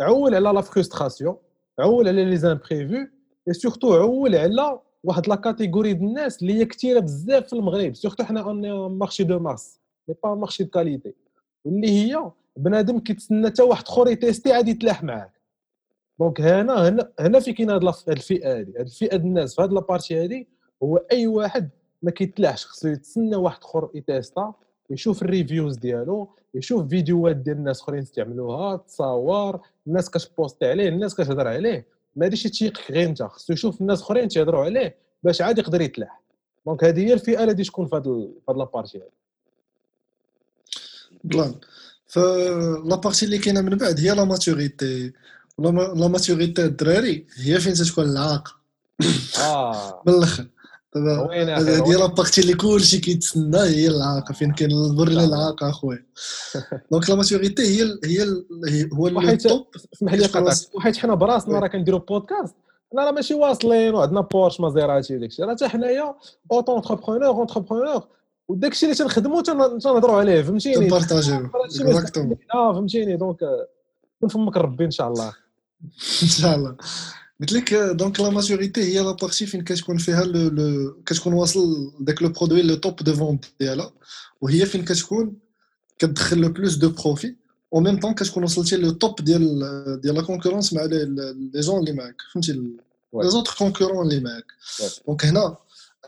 عول 0.01 0.35
على 0.35 0.51
la 0.53 0.61
frustration 0.61 1.37
عول 1.79 2.09
على 2.09 2.25
les 2.25 2.37
imprévus 2.37 2.95
et 3.49 3.53
surtout 3.53 3.95
عول 3.95 4.37
على 4.37 4.79
واحد 5.05 5.29
la 5.29 5.35
catégorie 5.35 5.93
ديال 5.93 6.09
الناس 6.09 6.43
اللي 6.43 6.55
هي 6.55 6.65
كثيرة 6.65 7.01
بزاف 7.01 7.47
في 7.47 7.53
المغرب. 7.53 7.95
surtout 7.95 8.25
حنا 8.25 8.41
un 8.41 8.99
marché 8.99 9.25
de 9.25 9.39
masse 9.39 9.81
mais 10.09 10.15
pas 10.25 10.35
marché 10.35 10.65
de 10.65 10.71
qualité 10.71 11.15
واللي 11.65 11.89
هي 11.91 12.31
بنادم 12.57 12.99
كيتسنى 13.01 13.47
حتى 13.47 13.63
واحد 13.63 13.85
آخر 13.87 14.09
يتيستي 14.09 14.53
عاد 14.53 14.69
يتلاح 14.69 15.03
معاك. 15.03 15.41
donc 16.21 16.41
هنا 16.41 16.89
هنا 16.89 17.13
هنا 17.21 17.41
في 17.41 17.53
كاين 17.53 17.71
هاد 17.71 17.85
الفئة 18.09 18.59
هادي. 18.59 18.73
هاد 18.79 18.87
الفئة 18.87 19.17
ديال 19.17 19.27
الناس 19.27 19.55
في 19.57 19.63
هاد 19.63 19.73
la 19.73 19.85
partie 19.85 20.23
هادي 20.23 20.49
هو 20.83 20.97
أي 20.97 21.27
واحد 21.27 21.71
ما 22.03 22.11
كيتلاحش 22.11 22.67
خصو 22.67 22.89
يتسنى 22.89 23.37
واحد 23.37 23.59
آخر 23.63 23.91
يتيستا 23.95 24.55
يشوف 24.91 25.23
ال 25.23 25.29
reviews 25.29 25.77
ديالو 25.77 26.29
يشوف 26.55 26.89
فيديوهات 26.89 27.37
ديال 27.37 27.57
الناس 27.57 27.81
أخرين 27.81 28.03
استعملوها 28.03 28.77
تصاور 28.77 29.61
الناس 29.87 30.11
كتبوستي 30.11 30.67
عليه 30.67 30.89
الناس 30.89 31.15
كتهضر 31.15 31.49
عليه. 31.49 31.87
ما 32.17 32.25
غاديش 32.25 32.47
يتيقك 32.47 32.91
غير 32.91 33.09
انت 33.09 33.23
خصو 33.23 33.53
يشوف 33.53 33.81
الناس 33.81 34.03
أخرين 34.03 34.29
تيهضروا 34.29 34.65
عليه 34.65 34.97
باش 35.23 35.41
عاد 35.41 35.59
يقدر 35.59 35.81
يتلاح. 35.81 36.21
donc 36.67 36.85
هذه 36.85 37.01
هي 37.01 37.13
الفئة 37.13 37.45
اللي 37.45 37.65
تكون 37.65 37.87
في 37.87 37.97
هاد 37.97 38.07
la 38.49 38.61
partie 38.61 38.99
هادي 38.99 39.11
بلان. 41.25 41.55
ف 42.07 42.37
la 42.37 42.97
partie 42.97 43.25
اللي 43.25 43.39
كاينة 43.39 43.61
من 43.61 43.77
بعد 43.77 44.01
هي 44.01 44.11
la 44.11 44.25
maturité 44.25 45.13
la 45.59 45.71
maturité 46.09 46.65
الدراري 46.65 47.27
هي 47.37 47.61
فين 47.61 47.75
تتكون 47.75 48.05
العاقة. 48.05 48.53
آه. 49.41 50.03
من 50.07 50.15
الأخر. 50.15 50.47
دابا 50.95 51.93
la 51.93 52.07
partie 52.07 52.41
اللي 52.41 52.55
كلشي 52.55 52.99
كيتسنى 52.99 53.59
هي 53.59 53.87
العاقة. 53.89 54.33
فين 54.33 54.53
كاين 54.53 54.71
البر 54.73 55.09
العاقة 55.09 55.71
أخويا؟ 55.71 56.07
donc 56.93 57.11
la 57.11 57.17
maturité 57.17 57.63
هي 57.63 57.83
ال- 57.83 58.01
هي 58.05 58.23
ال- 58.23 58.47
هي- 58.69 58.89
هو 58.93 59.17
وحيت 59.17 59.47
ال 59.47 59.51
top. 59.51 59.67
اسمح 59.95 60.15
لي 60.15 60.27
قطعك 60.27 60.57
وحيت 60.75 60.97
حنا 60.97 61.15
براسنا. 61.15 61.59
راه 61.59 61.67
كنديروا 61.67 62.01
بودكاست 62.01 62.55
حنا 62.93 63.05
راه 63.05 63.11
ماشي 63.11 63.35
واصلين 63.35 63.95
وعندنا 63.95 64.21
بورش 64.21 64.61
مازيراتي 64.61 65.17
وداك 65.17 65.31
الشيء 65.31 65.45
راه 65.45 65.55
حتى 65.55 65.69
حنايا 65.69 66.15
auto-entrepreneur 66.53 67.27
entrepreneur 67.29 68.03
وداك 68.49 68.73
الشيء 68.73 68.89
اللي 68.89 68.99
تنخدموا 68.99 69.43
تن- 69.43 69.79
تنهضروا 69.79 70.17
عليه 70.17 70.43
فهمتيني؟ 70.43 70.87
تبارطاجيو 70.89 71.49
exactement 71.65 72.37
آه 72.55 72.73
فهمتيني. 72.73 73.17
donc 73.17 73.43
آه، 73.43 73.67
من 74.23 74.29
فمك 74.29 74.57
ربي 74.57 74.85
إن 74.85 74.91
شاء 74.91 75.09
الله. 75.09 75.29
إن 76.23 76.29
شاء 76.29 76.57
الله. 76.57 76.77
قلت 77.41 77.53
لك 77.53 77.75
donc 77.75 78.21
la 78.21 78.31
maturité 78.31 78.83
هي 78.83 79.01
la 79.01 79.13
partie 79.13 79.47
فين 79.47 79.65
كتكون 79.65 79.99
فيها 79.99 80.25
كتكون 81.07 81.33
واصل 81.33 81.93
داك 82.01 82.23
le 82.23 82.29
produit 82.29 82.63
le 82.63 82.75
top 82.75 82.97
de 82.97 83.15
vente 83.15 83.45
ديالها 83.61 83.93
وهي 84.41 84.67
فين 84.67 84.85
كتكون 84.85 85.37
كتدخل 85.99 86.39
le 86.39 86.49
plus 86.49 86.75
de 86.75 86.89
profit 86.89 87.35
au 87.75 87.81
même 87.81 88.01
temps 88.01 88.15
كتكون 88.15 88.45
وصلتي 88.45 88.77
le 88.77 88.91
top 88.91 89.25
ديال 89.25 90.01
ديال 90.01 90.15
la 90.15 90.23
concurrence 90.23 90.73
مع 90.73 90.85
les 90.85 91.07
gens 91.55 91.81
اللي 91.81 91.93
معاك 91.93 92.17
فهمتي 92.33 92.53
les 92.53 93.29
autres 93.29 93.55
concurrents 93.59 94.07
اللي 94.07 94.21
معاك 94.21 94.47
donc 95.07 95.25
هنا 95.25 95.57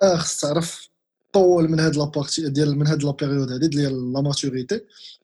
آه 0.03 0.17
خص 0.17 0.41
تعرف 0.41 0.89
طول 1.33 1.71
من 1.71 1.81
هاد 1.81 1.97
la 1.97 2.10
partie 2.10 2.49
ديال 2.49 2.79
من 2.79 2.87
هاد 2.87 3.05
la 3.05 3.11
période 3.11 3.53
هادي 3.53 3.69
ديال 3.69 4.13
la 4.13 4.21
maturité 4.21 4.81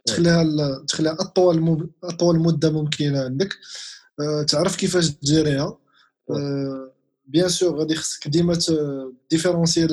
تخليها 0.06 0.44
تخليها 0.88 1.16
أطول 1.20 1.88
أطول 2.04 2.38
مدة 2.38 2.70
ممكنة 2.70 3.20
عندك. 3.24 3.56
تعرف 4.48 4.76
كيفاش 4.76 5.10
ت 5.10 5.18
gérer 5.18 5.55
يها؟ 5.55 5.78
bien 7.26 7.48
sûr 7.48 7.78
غادي 7.78 7.94
خصك 7.94 8.28
ديما 8.28 8.58
différencier 9.30 9.86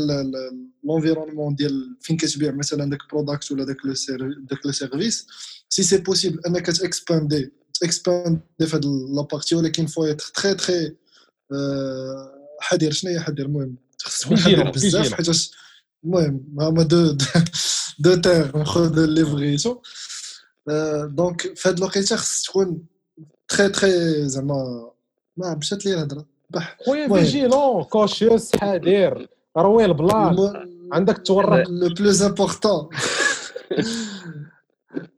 l'environnement 0.83 1.55
ديال 1.55 1.97
فين 2.01 2.17
كتبيع 2.17 2.51
مثلا 2.51 2.89
داك 2.89 3.01
ال 3.01 3.08
product 3.08 3.51
ولا 3.51 3.65
داك 3.65 3.77
داك 4.49 4.65
le 4.65 4.71
service 4.71 5.27
si 5.69 5.83
c'est 5.83 5.97
possible 5.97 6.39
أنك 6.47 6.65
ت 6.65 6.75
expander 6.75 7.53
ت 7.81 7.88
expander 7.88 8.41
في 8.59 8.75
هاد 8.75 8.85
la 8.85 9.03
partie 9.03 9.55
ولكن 9.55 9.85
faut 9.85 10.05
être 10.05 10.31
très 10.35 10.55
très 10.55 10.95
حذر. 12.61 12.91
شنو 12.91 13.11
هي 13.11 13.19
حذر؟ 13.19 13.45
المهم 13.45 13.75
خصك 14.01 14.25
تكون 14.25 14.37
حذر 14.37 14.71
بزاف 14.71 15.13
حيتاش 15.13 15.51
المهم 16.03 16.55
هما 16.59 16.83
دو 16.83 17.17
دو 17.99 18.15
تير 18.15 18.57
ناخذ 18.57 18.99
اللي 18.99 19.23
بغيتو 19.23 19.81
donc 21.03 21.55
في 21.55 21.69
هاد 21.69 21.77
الوقيتة 21.77 22.15
خصك 22.15 22.49
تكون 22.49 22.85
très 23.47 23.69
très 23.69 24.27
زعما 24.29 24.91
ما 25.37 25.55
مشات 25.55 25.85
لي 25.85 25.93
الهضرة. 25.93 26.25
خويا 26.85 27.07
vigilant 27.07 27.83
cautious 27.83 28.55
حذر 28.55 29.27
رد 29.57 29.85
البال 29.85 30.37
عندك 30.93 31.17
تورق. 31.17 31.69
le 31.69 31.89
plus 31.89 32.23
important 32.23 32.89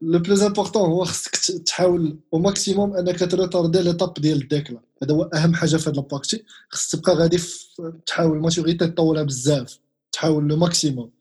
le 0.01 0.19
plus 0.19 0.41
important 0.41 0.89
هو 0.89 1.05
خصك 1.05 1.35
تحاول 1.65 2.17
au 2.33 2.39
maximum 2.39 2.95
أنك 2.95 3.19
ت 3.19 3.26
retarder 3.26 3.81
l'étape 3.81 4.13
ديال 4.13 4.41
ال 4.41 4.47
déclin 4.47 4.79
هذا 5.03 5.13
هو 5.13 5.23
أهم 5.23 5.53
حاجة 5.53 5.77
في 5.77 5.89
هذا 5.89 5.99
ال 5.99 6.06
partie 6.06 6.43
خصك 6.69 6.99
تبقى 6.99 7.15
غادي 7.15 7.39
تحاول 8.05 8.39
maturité 8.39 8.87
تطولها 8.87 9.23
بزاف. 9.23 9.79
تحاول 10.11 10.47
le 10.47 10.55
maximum 10.55 11.11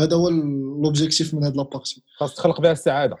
هذا 0.00 0.16
هو 0.16 0.28
l'objectif 0.28 1.34
من 1.34 1.44
هاد 1.44 1.56
la 1.56 1.67
partie 1.67 2.02
خاص 2.16 2.34
تخلق 2.34 2.60
بها 2.60 2.72
السعادة. 2.72 3.16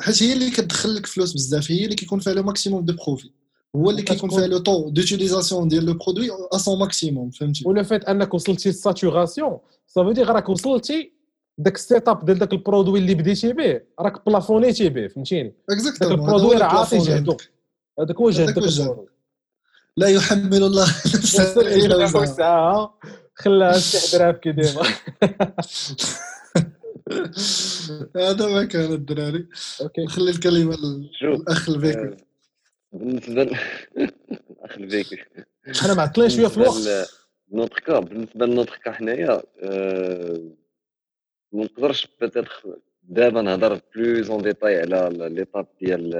حيت 0.00 0.22
هي 0.22 0.32
اللي 0.32 0.50
كتدخل 0.50 0.94
لك 0.94 1.06
فلوس 1.06 1.32
بزاف. 1.32 1.70
هي 1.70 1.84
اللي 1.84 1.94
كيكون 1.94 2.20
فيها 2.20 2.32
le 2.32 2.42
maximum 2.42 2.84
de 2.84 2.94
profit 3.04 3.30
هو 3.76 3.90
اللي 3.90 4.02
كيكون 4.02 4.30
فيها 4.30 4.46
le 4.46 4.58
taux 4.58 4.92
d'utilisation 4.92 5.68
ديال 5.68 5.86
le 5.86 5.94
produit 5.94 6.28
à 6.52 6.58
son 6.58 6.78
maximum 6.78 7.30
فهمتي؟ 7.30 7.62
ولا 7.66 7.82
فات 7.82 8.04
انك 8.04 8.34
وصلتي 8.34 8.68
لل 8.68 8.83
saturation 8.83 9.58
صافي 9.86 10.12
دي 10.12 10.22
راك 10.22 10.48
وصلتي 10.48 11.12
داك 11.58 11.74
ال 11.74 12.08
setup 12.08 12.24
ديال 12.24 12.38
داك 12.38 12.52
ال 12.52 12.58
produit 12.58 12.98
اللي 12.98 13.14
بديتي 13.14 13.52
به 13.52 13.80
راك 14.00 14.26
plafonné 14.26 14.76
تي 14.76 14.88
به 14.88 15.08
فهمتيني؟ 15.08 15.54
داك 15.68 16.02
ال 16.02 16.09
produit 16.09 16.56
راه 16.56 16.64
عاطي 16.64 16.98
جهدو 16.98 17.36
هذاك 18.00 18.16
هو 18.16 18.30
جهدك 18.30 18.62
لا 19.96 20.08
يحمل 20.08 20.62
الله 20.62 20.84
نفسه 21.14 21.60
إلا 21.60 22.04
وسعها. 22.04 22.94
خلاها 23.34 23.78
تحضرها 23.78 24.32
في 24.32 24.52
ديما 24.52 24.82
هذا 28.16 28.46
ما 28.46 28.64
كان 28.64 28.92
الدراري. 28.92 29.46
خلي 30.08 30.30
الكلمة 30.30 30.76
للاخ 31.22 31.68
البيكر 31.68 32.16
بالنسبة 32.92 33.42
الاخ 33.42 34.76
البيكر 34.76 35.28
أنا 35.84 35.94
معطلين 35.94 36.28
شوية 36.28 36.46
في 36.46 36.56
الوقت 36.56 37.08
nous 37.52 37.71
autres 37.71 38.00
بالنسبة 38.00 38.46
ل 38.46 38.50
nous 38.50 38.67
autres 38.67 38.92
حنايا 38.92 39.42
ما 41.52 41.64
نقدرش 41.64 42.08
دابا 43.02 43.42
نهضر 43.42 43.80
plus 43.94 44.30
en 44.30 44.42
détail 44.42 44.80
على 44.80 45.28
l'étape 45.28 45.66
ديال 45.80 46.10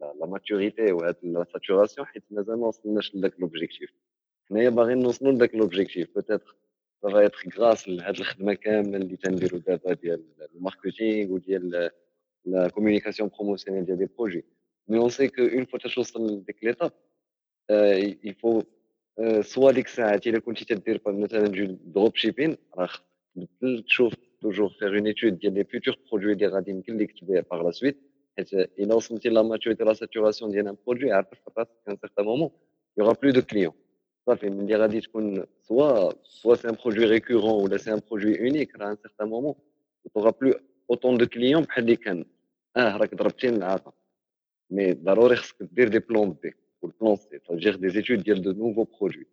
la 0.00 0.26
maturité 0.26 0.92
وهاد 0.92 1.16
la 1.22 1.46
saturation 1.52 2.06
حيت 2.06 2.22
مازال 2.30 2.60
ما 2.60 2.66
وصلناش 2.66 3.14
لذاك 3.14 3.40
l'objectif 3.40 3.90
حنايا 4.50 4.70
باغيين 4.70 4.98
نوصلوا 4.98 5.32
لذاك 5.32 5.54
l'objectif 5.54 6.14
peut-être 6.14 6.56
ça 7.02 7.11
va 7.11 7.20
être 7.20 7.48
grâce 7.58 7.88
لهاد 7.88 8.18
الخدمة 8.18 8.54
كامل 8.54 8.94
اللي 9.02 9.16
تنديرو 9.16 9.58
دابا 9.58 9.92
ديال 9.92 10.24
ال 10.54 10.62
marketing 10.62 11.32
وديال 11.32 11.90
la 12.44 12.68
communication 12.68 13.30
promotionnelle 13.38 13.84
ديال 13.84 13.98
les 13.98 14.08
projets 14.18 14.44
mais 14.90 14.98
on 14.98 15.08
sait 15.08 15.28
qu'une 15.28 15.64
fois 15.64 15.78
توصل 15.78 16.26
لديك 16.26 16.64
l'étape 16.64 16.92
il 18.24 18.37
faut 18.37 18.62
soit 19.40 19.72
ديك 19.72 19.86
الساعات 19.86 20.26
الا 20.26 20.38
كنتي 20.38 20.64
تدير 20.64 21.00
مثلا 21.06 21.46
dropshipping 21.84 22.56
راه 22.78 22.88
تبدل 23.36 23.82
تشوف 23.82 24.14
toujours 24.40 24.68
faire 24.68 24.88
une 24.88 25.06
étude 25.06 25.38
ديال 25.38 25.54
les 25.54 25.64
futurs 25.64 25.98
produits 26.12 26.32
اللي 26.32 26.46
غادي 26.46 26.70
يمكن 26.70 26.96
لك 26.96 27.20
تبيع 27.20 27.42
par 27.50 27.62
la 27.62 27.70
suite 27.70 27.96
حيت 28.38 28.52
الا 28.54 28.94
وصلتي 28.94 29.28
la 29.28 29.42
maturité 29.42 29.84
la 29.84 29.92
saturation 29.92 30.50
ديال 30.50 30.68
un 30.68 30.76
produit 30.86 31.12
عرفت 31.12 31.38
راسك 31.58 31.70
qu'à 31.86 31.93
un 31.93 31.96
certain 31.96 32.24
moment 32.24 32.50
il 32.98 33.02
y 33.02 33.04
aura 33.04 33.12
plus 33.22 33.30
de 33.32 33.42
clients 33.42 33.72
صافي 34.26 34.50
ملي 34.50 34.76
غادي 34.76 35.00
تكون 35.00 35.44
soit 35.62 36.12
soit 36.24 36.54
c'est 36.54 36.68
un 36.68 36.76
produit 36.84 37.04
récurrent 37.04 37.64
ولا 37.64 37.76
c'est 37.76 37.92
un 37.92 38.00
produit 38.10 38.40
unique 38.40 38.76
راه 38.76 38.90
à 38.90 38.92
un 38.92 38.96
certain 38.96 39.28
moment 39.28 39.54
t'auras 40.14 40.30
plus 40.30 40.54
autant 40.90 41.16
de 41.18 41.26
clients 41.26 41.62
بحال 41.62 41.86
اللي 44.72 44.94
كان 44.94 45.08
آه 45.08 45.14
راك 45.14 45.14
ضربتي 45.14 45.14
العاطه 45.14 45.14
مي 45.14 45.14
ضروري 45.14 45.36
خصك 45.36 45.56
دير 45.62 45.88
des 45.88 45.98
plans 45.98 46.36
B 46.42 46.54
وال 46.82 46.93
plan 46.93 47.16
C 47.16 47.38
ت 47.38 47.44
gérer 47.44 47.76
des 47.76 47.88
études 47.88 48.22
ديال 48.22 48.42
de 48.42 48.52
nouveaux 48.52 48.84
produits 48.84 49.26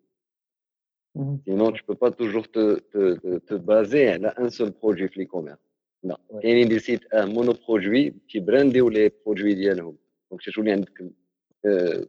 Sinon, 1.18 1.72
tu 1.72 1.82
ne 1.82 1.88
peux 1.88 1.96
pas 1.96 2.12
toujours 2.12 2.48
te, 2.52 2.80
te, 2.80 3.38
te, 3.38 3.54
baser 3.56 4.24
à 4.26 4.34
un 4.38 4.50
seul 4.50 4.72
produit 4.72 5.08
في 5.08 5.20
l'e-commerce. 5.20 5.60
لا 6.04 6.18
كاينين 6.42 6.68
des 6.68 6.80
sites 6.80 7.16
monoproduit 7.16 8.14
كي 8.30 8.47
brand 8.47 8.90
يو 8.90 8.99
les 8.99 9.12
produits 9.26 9.54
ديالهم 9.54 9.98
donc 10.32 10.42
تولي 10.56 10.72
عندك 10.72 11.04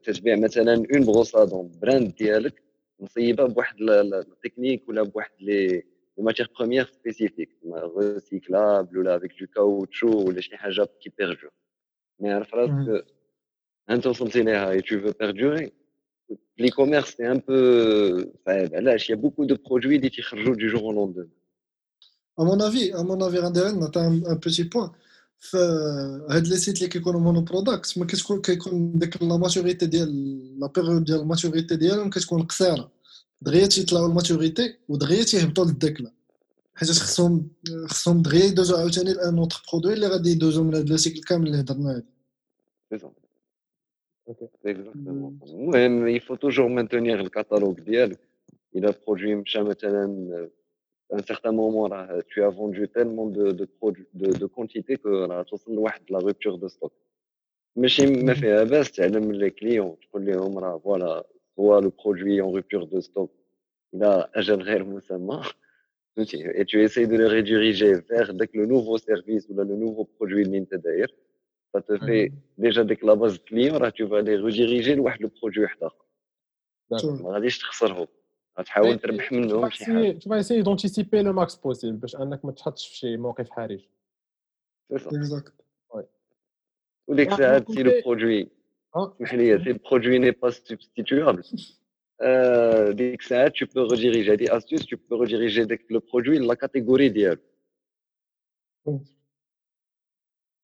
تتبيع 0.02 0.36
مثلا 0.36 0.74
une 0.74 1.04
brosse 1.06 1.38
à 1.38 1.44
dents 1.44 1.70
brand 1.82 2.14
ديالك 2.14 2.62
مصيبه 3.00 3.46
بواحد 3.46 3.76
التكنيك 3.80 4.88
ولا 4.88 5.02
بواحد 5.02 5.30
les 5.40 5.66
les 5.68 5.84
matières 6.18 6.46
premières 6.58 6.84
spécifiques 6.84 7.50
recyclables 7.98 8.98
ولا 8.98 9.16
avec 9.16 9.40
du 9.40 9.46
caoutchouc 9.46 10.28
ولا 10.28 10.40
شي 10.40 10.56
حاجة 10.56 10.88
كي 11.00 11.12
perdure 11.18 11.50
mais 12.20 12.32
عرف 12.32 12.54
راسك 12.54 12.72
انت 12.72 13.04
وصلتي 14.06 14.42
ليها 14.42 14.70
et 14.70 14.80
tu 14.80 15.00
veux 15.00 15.12
perdurer 15.20 15.72
l'e-commerce 16.58 17.14
c'est 17.16 17.26
un 17.26 17.38
peu 17.38 18.30
là 18.46 18.96
il 18.96 19.10
y 19.10 19.12
a 19.12 19.16
beaucoup 19.16 19.46
de 19.46 19.54
produits 19.54 20.00
qui 20.14 20.22
sortent 20.22 20.56
du 20.56 20.68
jour 20.68 20.84
au 20.84 20.92
lendemain. 20.92 21.28
À 22.40 22.44
mon 22.44 22.58
avis 22.68 22.92
à 22.92 23.02
mon 23.02 23.20
avis 23.26 23.38
on 23.38 23.54
a 23.56 24.00
un, 24.32 24.36
petit 24.36 24.64
point. 24.64 24.92
هاد 26.30 26.46
les 26.46 26.56
sites 26.56 26.76
اللي 26.76 26.88
كيكونوا 26.88 27.20
mono 27.20 27.40
product 27.40 27.98
ما 27.98 28.06
كتكون 28.06 28.40
كيكون 28.40 28.98
ديك 28.98 29.22
la 29.22 29.36
maturité 29.36 29.86
ديال 29.86 30.10
la 30.60 30.66
période 30.66 31.04
ديال 31.04 31.20
ال 31.20 31.27
maturité 31.27 31.76
ديالهم 31.76 32.10
كتكون 32.10 32.42
قصيره 32.42 32.90
دغيا 33.42 33.66
تيطلعوا 33.66 34.08
ال 34.08 34.16
maturité 34.16 34.74
ودغيا 34.88 35.22
تيهبطوا 35.22 35.64
لل 35.64 35.76
déclin 35.76 36.10
حيت 36.74 36.90
خصهم 36.90 37.48
خصهم 37.86 38.22
دغيا 38.22 38.44
يدوزوا 38.44 38.78
عاوتاني 38.78 39.12
ل 39.12 39.21
un 39.21 39.38
autre 39.38 39.62
produit 39.72 39.92
اللي 39.92 40.06
غادي 40.06 40.30
يدوزوا 40.30 40.64
من 40.64 40.74
هاد 40.74 40.90
le 40.90 40.96
cycle 40.96 41.20
كامل 41.20 41.46
اللي 41.46 41.60
هضرنا 41.60 42.02
هذا 44.29 44.93
المهم 45.47 46.07
il 46.07 46.21
faut 46.21 46.37
toujours 46.37 46.69
maintenir 46.69 47.17
le 47.23 47.29
catalogue 47.29 47.81
ديالك 47.81 48.19
الا 48.75 48.93
برودوي 49.07 49.35
مشى 49.35 49.61
مثلا 49.61 50.47
un 51.13 51.21
certain 51.21 51.51
moment 51.51 51.87
là, 51.87 52.07
tu 52.27 52.41
as 52.43 52.49
vendu 52.49 52.87
tellement 52.89 53.27
de 53.27 53.51
de 53.51 53.65
de, 54.13 54.27
de 54.41 54.45
quantité 54.45 54.97
que 54.97 55.07
راه 55.07 55.43
توصل 55.43 55.75
لواحد 55.75 56.01
la 56.11 56.19
rupture 56.19 56.57
de 56.57 56.67
stock 56.67 56.91
ماشي 57.75 58.05
ما 58.05 58.33
فيها 58.33 58.63
باس 58.63 58.91
تعلم 58.91 59.31
لي 59.31 59.49
كليون 59.49 59.95
تقول 59.99 60.25
لهم 60.25 60.57
راه 60.57 60.77
فوالا 60.77 61.23
هو 61.59 61.79
لو 61.79 61.89
برودوي 61.89 62.43
en 62.43 62.61
rupture 62.61 62.85
de 62.85 63.01
stock 63.01 63.29
الى 63.93 64.29
اجل 64.35 64.61
غير 64.61 64.83
مسمى 64.83 65.43
فهمتي 66.15 66.53
et 66.53 66.65
tu 66.65 66.83
essayes 66.83 67.07
de 67.07 67.17
le 67.17 67.27
rediriger 67.27 67.93
vers 68.09 68.31
داك 68.31 68.49
le 68.57 68.65
nouveau 68.65 68.97
service 68.97 69.49
ولا 69.49 69.63
le 69.63 69.75
nouveau 69.75 70.05
produit 70.05 70.45
اللي 70.45 70.57
انت 70.57 70.73
داير 70.75 71.15
Ça 71.72 71.80
te 71.82 71.94
fait 72.06 72.32
déjà 72.64 72.82
dès 72.84 72.96
que 72.96 73.06
la 73.06 73.16
base 73.16 73.38
client 73.48 73.78
tu 73.96 74.04
vas 74.04 74.22
les 74.22 74.36
rediriger 74.36 74.94
لواحد 74.96 75.26
le 75.26 75.28
produit 75.28 75.66
ما 76.90 77.30
غاديش 77.32 77.58
تخسرهم. 77.58 78.06
غتحاول 78.58 78.98
تربح 78.98 79.32
منهم 79.32 79.70
شي 79.70 79.84
حاجة. 79.84 80.18
vas 80.26 80.38
essayer 80.38 80.62
d'anticiper 80.62 81.22
le 81.22 81.32
max 81.32 81.56
possible 81.56 81.96
باش 82.00 82.16
انك 82.16 82.44
ما 82.44 82.52
تحطش 82.52 82.88
في 82.88 82.96
شي 82.96 83.16
موقف 83.16 83.50
حرج. 83.50 83.88
exact 84.92 85.54
وديك 87.08 87.32
الساعات 87.32 87.72
si 87.72 87.82
le 87.82 87.92
produit 88.04 88.48
اسمح 88.96 89.34
لي 89.34 89.64
si 89.64 89.70
ال 89.70 89.76
produit 89.76 90.18
n'est 90.18 90.30
pas 90.30 90.50
substituable 90.50 91.42
ديك 92.94 93.20
الساعات 93.20 93.56
tu 93.56 93.66
peux 93.66 93.86
rediriger. 93.88 94.30
هذه 94.30 94.58
astuce 94.58 94.86
tu 94.86 94.96
peux 94.96 95.16
rediriger 95.16 95.66
داك 95.66 95.92
le 95.92 96.00
produit 96.12 96.38
la 96.38 96.54
catégorie 96.54 97.08
ديالو. 97.08 97.40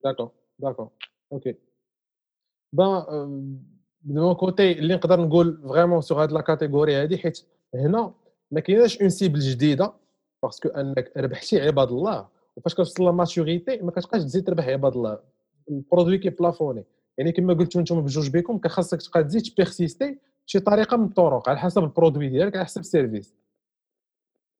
D'accord. 0.06 0.43
Ok. 1.30 1.44
Ben, 2.72 3.06
euh, 3.08 3.28
de 4.04 4.22
mon 4.22 4.34
côté 4.34 4.72
اللي 4.72 4.94
نقدر 4.94 5.20
نقول 5.20 5.62
vraiment 5.68 6.00
sur 6.00 6.22
هاد 6.22 6.32
la 6.32 6.40
catégorie 6.40 6.94
هادي 6.94 7.18
حيت 7.18 7.46
هنا 7.74 8.14
ما 8.50 8.60
كايناش 8.60 9.00
une 9.00 9.10
cible 9.10 9.38
جديده 9.38 9.92
parce 10.42 10.58
que 10.58 10.68
انك 10.68 11.12
ربحتي 11.16 11.60
عباد 11.60 11.88
الله 11.88 12.28
وفاش 12.56 12.74
كتوصل 12.74 13.04
la 13.04 13.10
maturité 13.10 13.76
ما 13.76 13.90
كتبقاش 13.90 14.22
تزيد 14.22 14.46
تربح 14.46 14.68
عباد 14.68 14.96
الله 14.96 15.18
ال 15.70 15.76
produit 15.76 16.18
كي 16.18 16.30
plafonner 16.30 16.84
يعني 17.18 17.32
كما 17.32 17.54
قلتوا 17.54 17.80
نتوما 17.80 18.00
بجوج 18.00 18.30
بكم 18.30 18.58
كان 18.58 18.70
خاصك 18.70 19.02
تبقى 19.02 19.24
تزيد 19.24 19.42
ت 19.42 19.50
persister 19.50 20.18
بشي 20.46 20.60
طريقه 20.60 20.96
من 20.96 21.04
الطرق 21.04 21.48
على 21.48 21.58
حسب 21.58 21.82
ال 21.82 21.88
produit 21.88 22.28
ديالك 22.28 22.56
على 22.56 22.64
حسب 22.64 22.80
ال 22.80 22.87
service 22.87 23.34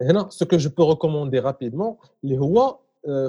هنا 0.03 0.29
ce 0.31 0.47
que 0.47 0.57
je 0.57 0.71
peux 0.71 0.91
recommander 0.91 1.39
rapidement 1.39 1.97
اللي 2.25 2.39
هو 2.39 2.79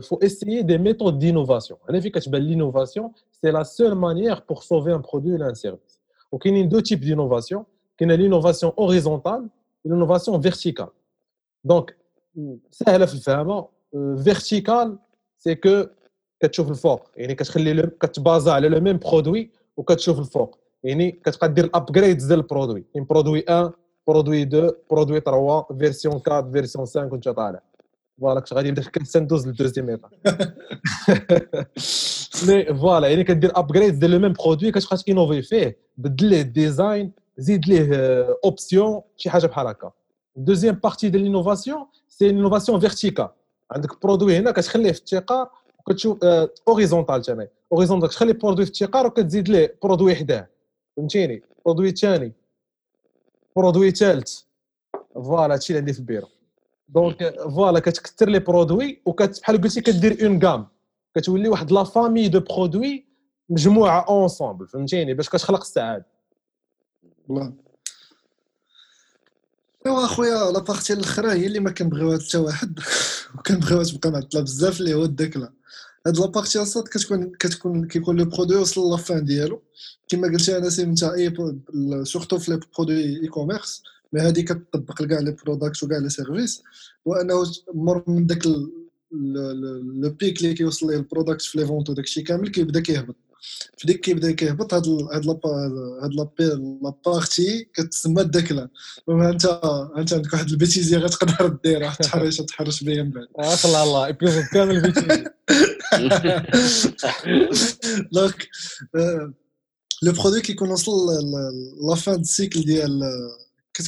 faut 0.08 0.20
essayer 0.20 0.62
des 0.64 0.78
méthodes 0.78 1.18
d'innovation. 1.18 1.76
En 1.88 1.94
effet, 1.94 2.10
l'innovation, 2.32 3.12
c'est 3.38 3.52
la 3.52 3.64
seule 3.64 3.94
manière 3.94 4.38
pour 4.48 4.62
sauver 4.62 4.92
un 4.92 5.00
produit 5.00 5.32
ou 5.32 5.42
un 5.42 5.54
service. 5.54 6.00
Donc, 6.32 6.42
il 6.44 6.56
y 6.56 6.62
a 6.62 6.66
deux 6.66 6.82
types 6.82 7.00
d'innovation. 7.00 7.66
Il 8.00 8.08
y 8.08 8.12
a 8.12 8.16
l'innovation 8.16 8.72
horizontale 8.76 9.44
et 9.84 9.88
l'innovation 9.88 10.38
verticale. 10.38 10.92
Donc, 11.64 11.96
ça, 12.70 12.98
vraiment 13.26 13.70
vertical, 13.92 14.96
c'est 15.36 15.56
que 15.56 15.90
كتشوف 16.40 16.70
الفوق 16.70 17.10
يعني 17.16 17.34
كتخلي 17.34 17.82
كتبازا 18.00 18.52
على 18.52 18.68
لو 18.68 18.80
ميم 18.80 18.98
برودوي 18.98 19.50
وكتشوف 19.76 20.18
الفوق 20.18 20.58
يعني 20.84 21.10
كتبقى 21.12 21.52
دير 21.52 21.64
الابجريد 21.64 22.18
ديال 22.18 22.38
البرودوي 22.38 22.84
يعني 22.94 23.06
برودوي 23.06 23.44
1 23.48 23.72
برودوي 24.06 24.42
2 24.42 24.70
برودوي 24.90 25.20
3 25.20 25.66
فيرسيون 25.78 26.20
4 26.28 26.52
فيرسيون 26.52 26.86
5 26.86 27.08
وانت 27.12 27.28
طالع 27.28 27.62
voilà 28.21 28.39
كنت 28.39 28.53
غادي 28.53 28.71
نبدا 28.71 28.89
كنت 28.89 29.17
ندوز 29.17 29.47
لل 29.47 29.56
deuxième 29.56 29.89
étape 29.89 30.11
mais 32.47 32.65
voilà 32.65 33.07
يعني 33.07 33.23
كدير 33.23 33.59
upgrade 33.59 33.99
ديال 33.99 34.11
le 34.11 34.19
même 34.19 34.33
produit 34.33 34.71
كتبقى 34.71 34.97
ت 34.97 35.03
innover 35.03 35.41
فيه 35.41 35.77
بدل 35.97 36.27
ليه 36.27 36.41
ال 36.41 36.51
design 36.51 37.11
زيد 37.37 37.67
ليه 37.67 37.89
option 38.45 39.01
شي 39.17 39.29
حاجة 39.29 39.47
بحال 39.47 39.67
هكا. 39.67 39.91
deuxième 40.35 40.75
partie 40.75 41.09
ديال 41.09 41.23
l'innovation 41.23 41.85
c'est 42.07 42.27
l'innovation 42.27 42.79
verticale 42.79 43.29
عندك 43.71 44.01
produit 44.01 44.37
هنا 44.37 44.51
كتخليه 44.51 44.91
في 44.91 44.99
التقار 44.99 45.49
وكتشوف 45.79 46.19
horizontale 46.67 47.23
ثاني 47.23 47.47
horizontale 47.71 48.09
كتخلي 48.09 48.33
produit 48.33 48.65
في 48.65 48.71
التقار 48.71 49.07
وكتزيد 49.07 49.49
ليه 49.49 49.75
produit 49.83 50.15
حداه 50.15 50.47
فهمتيني؟ 50.97 51.43
produit 51.65 51.91
ثاني 51.91 52.33
produit 53.55 53.91
ثالث 53.91 54.39
voilà 55.13 55.53
هادشي 55.53 55.73
اللي 55.73 55.79
عندي 55.79 55.93
في 55.93 55.99
ال 55.99 56.03
bureau. 56.03 56.27
donc 56.87 57.35
voilà 57.39 57.79
كتكثر 57.79 58.29
les 58.29 58.39
produits 58.39 59.01
وبحال 59.05 59.61
قلتي 59.61 59.81
كدير 59.81 60.25
une 60.25 60.45
gamme 60.45 60.67
كتولي 61.15 61.49
واحد 61.49 61.71
la 61.71 61.83
famille 61.83 62.27
de 62.27 62.39
produits 62.39 63.05
مجموعة 63.49 64.05
ensemble 64.09 64.67
فهمتيني؟ 64.67 65.13
باش 65.13 65.29
كتخلق 65.29 65.61
السعادة. 65.61 66.05
أيوا 69.85 70.05
أخويا 70.05 70.51
la 70.51 70.59
partie 70.59 70.93
الأخرى 70.93 71.31
هي 71.31 71.45
اللي 71.45 71.59
ما 71.59 71.71
كنبغيوها 71.71 72.19
حتى 72.19 72.37
واحد. 72.37 72.79
وكنبغيوها 73.37 73.83
تبقى 73.83 74.11
معطله 74.11 74.41
بزاف 74.41 74.79
اللي 74.79 74.93
هو 74.93 75.03
ال 75.03 75.10
déclin 75.10 75.49
هاد 76.07 76.17
la 76.17 76.28
partie 76.28 76.61
اصاط 76.61 76.87
كتكون 76.87 77.31
كتكون 77.39 77.87
كيكون 77.87 78.17
le 78.17 78.25
produit 78.25 78.57
وصل 78.57 78.91
la 78.91 79.05
fin 79.05 79.25
ديالو. 79.25 79.61
كما 80.07 80.27
قلتي 80.27 80.57
أنا 80.57 80.69
c'est 80.69 80.83
انت 80.83 81.03
أي 81.03 81.33
surtout 82.03 82.39
في 82.39 82.51
les 82.51 82.59
produits 82.77 83.23
e-commerce 83.23 83.83
mais 84.15 84.21
هادي 84.21 84.43
كتطبق 84.43 85.01
لكاع 85.01 85.19
les 85.19 85.31
products 85.31 85.83
وكاع 85.83 85.97
les 85.97 86.09
services 86.09 86.63
وأنه 87.05 87.43
مر 87.73 88.03
من 88.07 88.27
داك 88.27 88.45
le 88.45 90.09
pic 90.09 90.41
اللي 90.41 90.53
كيوصل 90.53 90.87
ليه 90.87 90.97
ال 90.97 91.03
product 91.03 91.41
في 91.41 91.57
les 91.57 91.65
ventes 91.65 91.89
وداكشي 91.89 92.21
كامل 92.21 92.49
كيبدا 92.49 92.79
كيهبط. 92.79 93.15
في 93.77 93.87
ديك 93.87 93.99
كيبدا 93.99 94.31
كيهبط 94.31 94.73
هاد 94.73 94.87
هاد 94.87 95.27
هاد 96.03 96.13
la 96.83 97.04
partie 97.04 97.67
كتسمى 97.73 98.21
ال 98.21 98.28
déclin 98.28 98.69
انت 99.09 99.45
انت 99.97 100.13
عندك 100.13 100.33
واحد 100.33 100.49
البيتيزي 100.49 100.97
غتقدر 100.97 101.59
ديرها 101.63 101.93
تحرش 101.93 102.41
تحرش 102.41 102.83
بيا 102.83 103.03
من 103.03 103.09
بعد 103.09 103.27
الله 103.39 103.83
الله 103.83 104.05
épisode 104.05 104.43
كامل 104.43 104.81
بيتيزي 104.81 105.23
donc 108.11 108.49
le 110.03 110.11
produit 110.11 110.41
كيكون 110.41 110.71
وصل 110.71 110.91
la 111.89 111.95
fin 111.95 112.23
cycle 112.23 112.61
ديال 112.61 113.01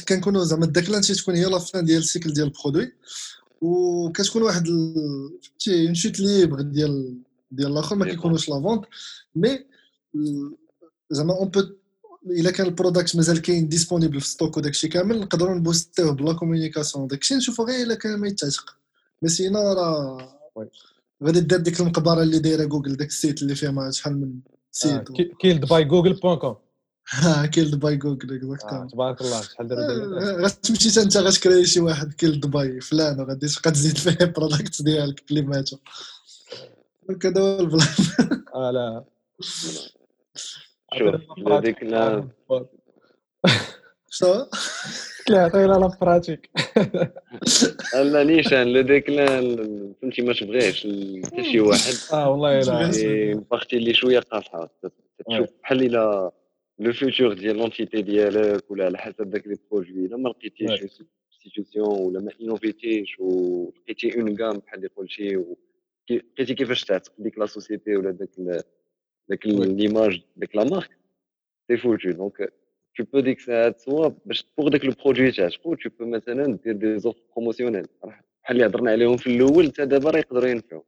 كنكونوا 0.08 0.44
زعما 0.44 0.64
ال 0.64 0.69
déclin 0.69 1.00
تكون 1.00 1.34
هي 1.34 1.44
la 1.44 1.58
fin 1.58 1.84
ديال 1.84 1.98
ال 1.98 2.04
cycle 2.04 2.32
ديال 2.32 2.46
ال 2.46 2.52
produit 2.52 2.92
وكتكون 3.60 4.42
واحد 4.42 4.66
فهمتي 4.66 5.86
en 5.86 5.94
chute 5.94 6.20
libre 6.20 6.60
ديال 6.60 7.18
ديال 7.50 7.72
الآخر 7.72 7.96
ما 7.96 8.04
كيكونوش 8.04 8.48
la 8.48 8.62
vente 8.62 8.84
mais 9.34 9.66
زعما 11.10 11.34
on 11.34 11.48
peut 11.48 11.62
إلا 12.26 12.50
كان 12.50 12.66
ال 12.66 12.72
product 12.72 13.16
مازال 13.16 13.42
كاين 13.42 13.68
disponible 13.68 14.20
في 14.20 14.28
stock 14.28 14.56
وداكشي 14.56 14.88
كامل 14.88 15.20
نقدروا 15.20 15.54
ن 15.54 15.60
boost 15.60 15.93
يوه 15.93 16.12
بلا 16.12 16.32
communication 16.32 17.06
داكشي 17.06 17.34
نشوفوا 17.34 17.64
غير 17.64 17.86
إلا 17.86 17.94
كان 17.94 18.18
ما 18.18 18.28
يتعتق. 18.28 18.76
mais 19.22 19.28
sinon 19.28 19.74
راه 19.74 20.38
غادي 21.24 21.40
دير 21.40 21.58
ديك 21.58 21.80
المقبرة 21.80 22.22
اللي 22.22 22.38
دايرة 22.38 22.64
جوجل 22.64 22.96
داك 22.96 23.08
ال 23.08 23.15
site 23.15 23.42
اللي 23.42 23.54
فيه 23.54 23.68
ما 23.68 23.90
شحال 23.90 24.20
من 24.20 24.40
site 24.72 25.08
killed 25.40 25.64
by 25.64 25.84
Google 25.84 26.12
point 26.12 26.38
com 26.38 26.56
killed 27.52 27.74
by 27.80 27.96
Google 27.96 28.34
exactement 28.36 28.88
تبارك 28.88 29.20
الله 29.20 29.42
شحال 29.42 29.68
داروا 29.68 30.46
غتمشي 30.46 31.00
انت 31.00 31.16
غتكري 31.16 31.64
شي 31.66 31.80
واحد 31.80 32.12
killed 32.12 32.46
by 32.46 32.80
فلان 32.80 33.20
وغادي 33.20 33.48
تبقى 33.48 33.70
تزيد 33.70 33.98
فيه 33.98 34.24
ال 34.24 34.31
product 34.31 34.82
ديالك 34.82 35.22
اللي 35.30 35.42
ماتوا. 35.42 35.78
هكذا 37.10 37.40
هو 37.40 37.60
ال 37.60 37.65
plan 37.65 37.86
آه 38.54 38.70
لا. 38.70 39.04
شوف 40.98 41.48
هذيك 41.48 41.82
لا. 41.82 42.28
شنو 44.10 44.46
لا 45.28 45.44
عطينا 45.44 45.66
la 45.72 45.86
pratique 46.00 46.50
لا 47.94 48.24
نيشان 48.24 48.72
le 48.72 48.80
déclin 48.80 49.56
فهمتي 50.02 50.22
ما 50.22 50.32
تبغيش 50.32 50.86
حتى 51.24 51.44
شي 51.52 51.60
واحد. 51.60 51.94
آه 52.12 52.30
والله 52.30 52.60
لا. 52.60 53.44
partie 53.50 53.76
اللي 53.76 53.94
شوية 53.94 54.20
قاصحة. 54.20 54.70
تشوف 55.30 55.48
بحال 55.62 55.82
إلا 55.82 56.30
le 56.78 56.92
futur 56.92 57.32
ديال 57.32 57.56
l'entité 57.56 58.02
ديالك 58.02 58.70
ولا 58.70 58.84
على 58.84 58.98
حسب 58.98 59.30
داك 59.30 59.46
les 59.46 59.56
projets 59.70 60.06
الا 60.06 60.16
ما 60.16 60.28
لقيتيش 60.28 61.02
solution 61.42 62.00
ولا 62.00 62.20
ما 62.20 62.32
innov 62.40 62.80
يتيش 62.80 63.20
ولقيتي 63.20 64.20
une 64.20 64.36
gamme 64.42 64.58
بحال 64.58 64.78
اللي 64.78 64.88
قلت 64.96 65.10
شي 65.10 65.36
لقيتي 66.10 66.54
كيفاش 66.54 66.84
تعتق 66.84 67.12
ديك 67.18 67.38
la 67.38 67.46
société 67.46 67.96
ولا 67.96 68.10
داك 68.10 68.62
داك 69.28 69.46
l'image 69.46 70.22
داك 70.36 70.56
la 70.56 70.64
marque 70.64 70.90
c'est 71.68 71.76
foutu 71.76 72.10
donc 72.10 72.52
tu 73.00 73.04
peux 73.04 73.20
ديك 73.20 73.38
الساعات 73.38 73.80
soit 73.80 74.08
باش 74.26 74.42
تبوغ 74.42 74.68
داك 74.68 74.84
ال 74.84 74.90
produit 74.90 75.32
تعشقو 75.32 75.76
tu 75.76 75.88
peux 75.88 76.02
مثلا 76.02 76.58
دير 76.64 76.76
des 76.76 76.98
offres 76.98 77.16
promotionnelles 77.36 77.86
بحال 78.04 78.22
اللي 78.50 78.66
هضرنا 78.66 78.90
عليهم 78.90 79.16
في 79.16 79.26
الأول 79.26 79.66
حتى 79.66 79.86
دابا 79.86 80.10
راه 80.10 80.18
يقدروا 80.18 80.48
ينفعوا 80.48 80.82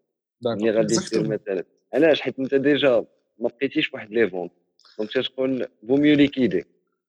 ملي 0.44 0.70
غادي 0.70 0.96
دير 1.12 1.28
مثلا 1.28 1.64
علاش 1.94 2.20
حيت 2.20 2.38
انت 2.38 2.54
déjà 2.54 3.04
ما 3.38 3.48
بقيتيش 3.48 3.94
واحد 3.94 4.10
les 4.12 4.30
ventes 4.30 4.52
donc 4.98 5.10
تتقول 5.12 5.66
vaut 5.88 5.96
mieux 5.96 6.16
liquider 6.16 6.64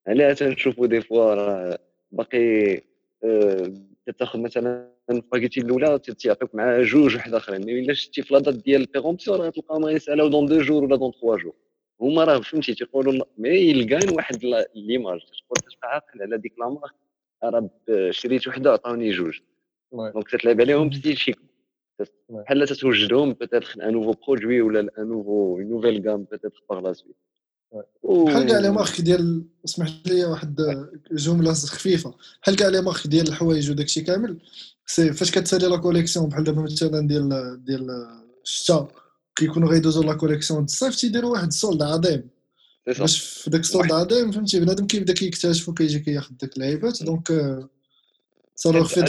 علاه 0.08 0.34
تنشوفوا 0.34 0.88
des 0.88 1.02
fois 1.02 1.34
راه 1.36 1.80
باقي 2.12 2.82
تاخذ 4.18 4.40
مثلا 4.40 4.92
باكيتي 5.10 5.60
الأولى 5.62 6.00
تيعطيوك 6.00 6.56
مع 6.56 6.82
جوج 6.82 7.16
واحد 7.16 7.34
أخرين. 7.34 7.66
mais 7.66 7.80
إلا 7.80 7.94
شتي 7.94 8.22
في 8.22 8.34
la 8.34 8.36
date 8.36 8.40
ديال 8.40 8.82
ال 8.82 8.87
péremption 8.87 9.38
راه 9.42 9.50
تلقاهم 9.50 9.88
يسالوا 9.88 10.30
dans 10.30 10.46
deux 10.46 10.62
jours 10.62 10.84
ولا 10.84 10.96
dans 10.96 11.12
trois 11.12 11.38
jours 11.38 11.54
هما 12.02 12.24
راه 12.24 12.40
فهمتي 12.40 12.74
تيقولوا 12.74 13.26
mais 13.38 13.50
يلقاين 13.50 14.10
واحد 14.10 14.46
l'image 14.76 15.20
تقول 15.20 15.60
تبقى 15.60 15.94
عاقل 15.94 16.22
على 16.22 16.38
ديك 16.38 16.54
la 16.60 16.70
marque 16.70 16.94
راه 17.44 17.70
شريت 18.12 18.48
وحدة 18.48 18.72
عطاوني 18.72 19.12
جوج. 19.12 19.40
donc 19.94 20.30
تتلعب 20.30 20.62
عليهم 20.62 20.90
psychologique 20.90 21.38
بحال 22.30 22.68
تتوجدهم 22.68 23.34
peut-être 23.34 23.76
un 23.84 23.92
nouveau 23.94 24.14
produit 24.28 24.62
ولا 24.62 24.80
ان 24.80 25.08
نوفو 25.08 25.58
نوفيل 25.60 26.10
غام 26.10 26.24
بيتيتر 26.24 26.64
باغ 26.70 26.80
لا 26.80 26.94
سويت 26.94 27.16
بحال 28.04 28.48
كاع 28.48 28.60
les 28.60 28.72
marques 28.72 29.02
ديال 29.02 29.46
اسمح 29.66 29.94
لي 30.06 30.26
واحد 30.26 30.62
جمله 31.12 31.54
خفيفه 31.54 32.14
بحال 32.42 32.56
كاع 32.56 32.68
les 32.68 32.82
marques 32.82 33.08
ديال 33.08 33.28
الحوايج 33.28 33.72
وداكشي 33.72 34.02
كامل؟ 34.02 34.38
c'est 34.86 35.14
فاش 35.14 35.32
كتسالي 35.32 35.68
la 35.68 35.78
collection 35.78 36.30
بحال 36.30 36.44
دابا 36.44 36.62
مثلا 36.62 37.08
ديال 37.08 37.30
ديال 37.66 37.88
الشتا 38.44 38.88
كيكونوا 39.36 39.70
غيدوزو 39.70 40.04
la 40.04 40.14
collection 40.14 40.64
الصيف 40.64 40.96
تيديروا 40.96 41.32
واحد 41.32 41.48
ال 41.48 41.53
solde 41.53 41.82
عظيم. 41.82 42.30
باش 42.88 43.20
في 43.20 43.50
داك 43.50 43.62
ال 43.62 43.67
solde 43.67 43.92
عظيم 43.92 44.32
فهمتي 44.32 44.60
بنادم 44.60 44.88
كيبدا 44.88 45.14
كيكتشف 45.14 45.70
وكيجي 45.70 46.00
كياخذ 46.00 46.34
داك 46.42 46.58
اللعيبات 46.58 47.04
donc 47.04 47.32
صاروا 48.56 48.84
في 48.84 49.02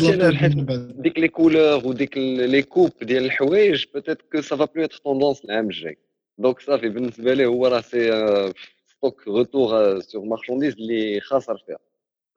ديك 1.02 1.18
les 1.18 1.28
couleurs 1.28 1.86
وديك 1.86 2.16
les 2.16 2.62
coupes 2.62 2.92
ديال 3.02 3.24
الحوايج 3.24 3.84
peut-être 3.94 4.18
que 4.32 4.40
ça 4.40 4.52
va 4.52 4.64
plus 4.64 4.84
être 4.84 5.00
tendance 5.04 5.44
العام 5.44 5.66
الجاي 5.66 5.98
donc 6.38 6.60
صافي 6.60 6.88
بالنسبة 6.88 7.34
ليه 7.34 7.46
هو 7.46 7.66
راه 7.66 7.80
c'est 7.80 8.52
stock 8.86 9.28
retour 9.28 10.00
sur 10.00 10.24
marchandise 10.24 10.74
اللي 10.74 11.20
خاسر 11.20 11.56
فيها 11.66 11.78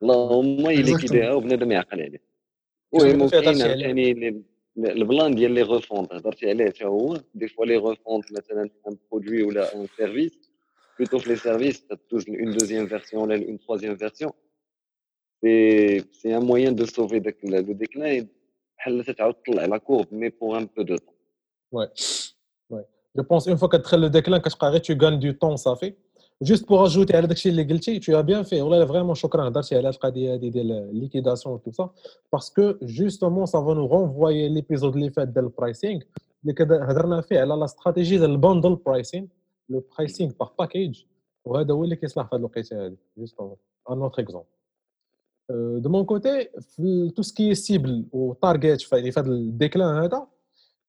اللهم 0.02 0.66
الا 0.66 0.98
كيديرها 0.98 1.32
وبنادم 1.32 1.72
يعقل 1.72 2.00
عليه 2.00 2.22
المهم 2.94 3.28
كاين 3.28 3.62
عاوتاني 3.62 4.42
البلان 4.78 5.34
ديال 5.34 5.50
لي 5.50 5.62
غوفونت 5.62 6.12
هضرتي 6.12 6.48
عليه 6.50 6.66
حتى 6.66 6.84
هو 6.84 7.20
دي 7.34 7.48
فوا 7.48 7.66
لي 7.66 7.76
غوفونت 7.76 8.32
مثلا 8.32 8.70
ان 8.88 8.96
برودوي 9.10 9.42
ولا 9.42 9.74
ان 9.74 9.86
سيرفيس 9.96 10.46
plutôt 10.96 11.18
que 11.20 11.28
les 11.28 11.36
services, 11.36 11.86
tu 12.08 12.16
as 12.16 12.22
une 12.26 12.52
deuxième 12.52 12.86
version, 12.86 13.28
une 13.30 13.58
troisième 13.58 13.94
version. 13.94 14.34
C'est 15.42 16.32
un 16.38 16.40
moyen 16.40 16.72
de 16.72 16.84
sauver 16.86 17.20
le 17.20 17.74
déclin. 17.74 18.26
La 19.72 19.80
courbe, 19.80 20.08
mais 20.10 20.30
pour 20.30 20.56
un 20.56 20.66
peu 20.66 20.84
de 20.84 20.96
temps. 20.96 21.18
Ouais. 21.72 21.88
Ouais. 23.16 23.22
Je 23.22 23.22
pense 23.22 23.46
une 23.46 23.58
fois 23.58 23.68
que 23.68 23.76
tu 23.76 23.94
as 23.94 23.98
le 23.98 24.10
déclin, 24.10 24.40
tu 24.82 24.96
gagnes 24.96 25.18
du 25.18 25.36
temps, 25.36 25.56
ça 25.56 25.74
fait. 25.76 25.96
Juste 26.40 26.66
pour 26.66 26.82
ajouter 26.82 27.14
à 27.14 27.22
ce 27.22 27.26
que 27.26 27.98
tu 27.98 28.14
as 28.14 28.22
bien 28.22 28.44
fait. 28.44 28.60
Vraiment, 28.60 29.14
شكرا 29.14 29.48
هضرتي 29.48 29.76
على 29.76 29.88
القضية 29.88 30.34
هذه 30.34 30.48
ديال 30.48 30.90
liquidation 30.92 31.58
tout 31.58 31.72
ça 31.72 31.90
parce 32.30 32.50
que 32.50 32.78
justement 32.82 33.46
ça 33.46 33.60
va 33.60 33.74
nous 33.74 33.88
renvoyer 33.88 34.48
l'épisode 34.48 34.94
اللي 34.94 35.10
فات 35.10 35.28
ديال 35.28 35.44
ال 35.44 35.51
pricing 35.51 36.00
اللي 36.44 36.54
هضرنا 36.60 37.20
فيه 37.20 37.40
على 37.40 37.54
la 37.54 37.64
stratégie 37.64 38.18
ديال 38.18 38.30
ال 38.30 38.37
bundle 38.37 38.76
pricing 38.76 39.26
le 39.68 39.84
pricing 39.96 40.32
par 40.40 40.48
package 40.58 41.04
وهذا 41.44 41.74
هو 41.74 41.84
اللي 41.84 41.96
كيصلح 41.96 42.24
في 42.24 42.34
هذه 42.34 42.40
الوقيته 42.40 42.86
هذه 42.86 42.96
justement 43.18 43.56
un 43.90 44.02
autre 44.02 44.22
exemple 44.22 44.46
de 45.82 45.88
mon 45.90 46.04
côté 46.04 46.48
في 46.60 47.10
tout 47.16 47.22
ce 47.22 47.35
qui 47.35 47.54
cible 47.54 48.06
و 48.12 48.22
target 48.22 48.80
في 48.80 49.12
هذا 49.16 49.30
ال 49.30 49.41
déclin 49.41 50.04
هذا 50.04 50.26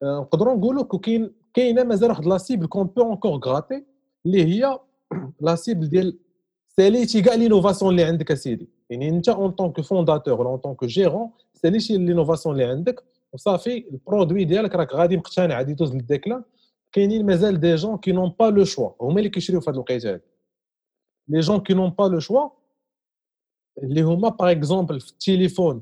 نقدروا 0.03 0.53
نقولوا 0.53 0.83
كاين 0.83 1.31
كاينة 1.53 1.83
مازال 1.83 2.10
واحد 2.10 2.25
la 2.25 2.38
cible 2.38 2.67
qu'on 2.67 2.88
peut 2.88 3.12
encore 3.12 3.31
gratter 3.31 3.86
اللي 4.25 4.43
هي 4.45 4.79
la 5.41 5.55
cible 5.55 5.89
ديال 5.89 6.19
ساليتي 6.67 7.21
كاع 7.21 7.33
les 7.33 7.46
innovations 7.46 7.91
اللي 7.91 8.03
عندك 8.03 8.31
أسيدي. 8.31 8.69
يعني 8.89 9.10
أنت 9.10 9.29
en 9.29 9.51
tant 9.51 9.69
que 9.69 9.81
fondateur 9.81 10.41
ولا 10.41 10.49
en 10.49 10.57
tant 10.57 10.86
que 10.86 11.01
gérant 11.01 11.31
ساليتي 11.53 11.97
les 11.97 12.10
innovations 12.10 12.55
اللي 12.55 12.65
عندك 12.65 13.03
وصافي 13.33 13.88
ال 13.91 13.98
produit 13.98 14.43
ديالك 14.45 14.75
راك 14.75 14.93
غادي 14.93 15.17
مقتنع 15.17 15.57
غادي 15.57 15.71
يدوز 15.71 15.93
لل 15.93 16.06
déclin 16.06 16.43
كاينين 16.91 17.25
مازال 17.25 17.60
des 17.60 17.75
gens 17.75 17.97
qui 17.97 18.12
n'ont 18.12 18.33
pas 18.39 18.45
le 18.45 18.63
choix 18.63 18.89
هما 19.01 19.17
اللي 19.17 19.29
كيشريو 19.29 19.62
في 19.62 19.69
هذه 19.69 19.75
الوقيته 19.75 20.10
هذه 20.10 20.21
les 21.27 21.39
gens 21.39 21.60
qui 21.60 21.73
n'ont 21.73 21.89
pas 21.89 22.03
le 22.03 22.19
choix 22.19 22.49
اللي 23.83 24.01
هما 24.01 24.29
par 24.29 24.51
exemple 24.51 24.99
في 24.99 25.12
التليفون 25.12 25.81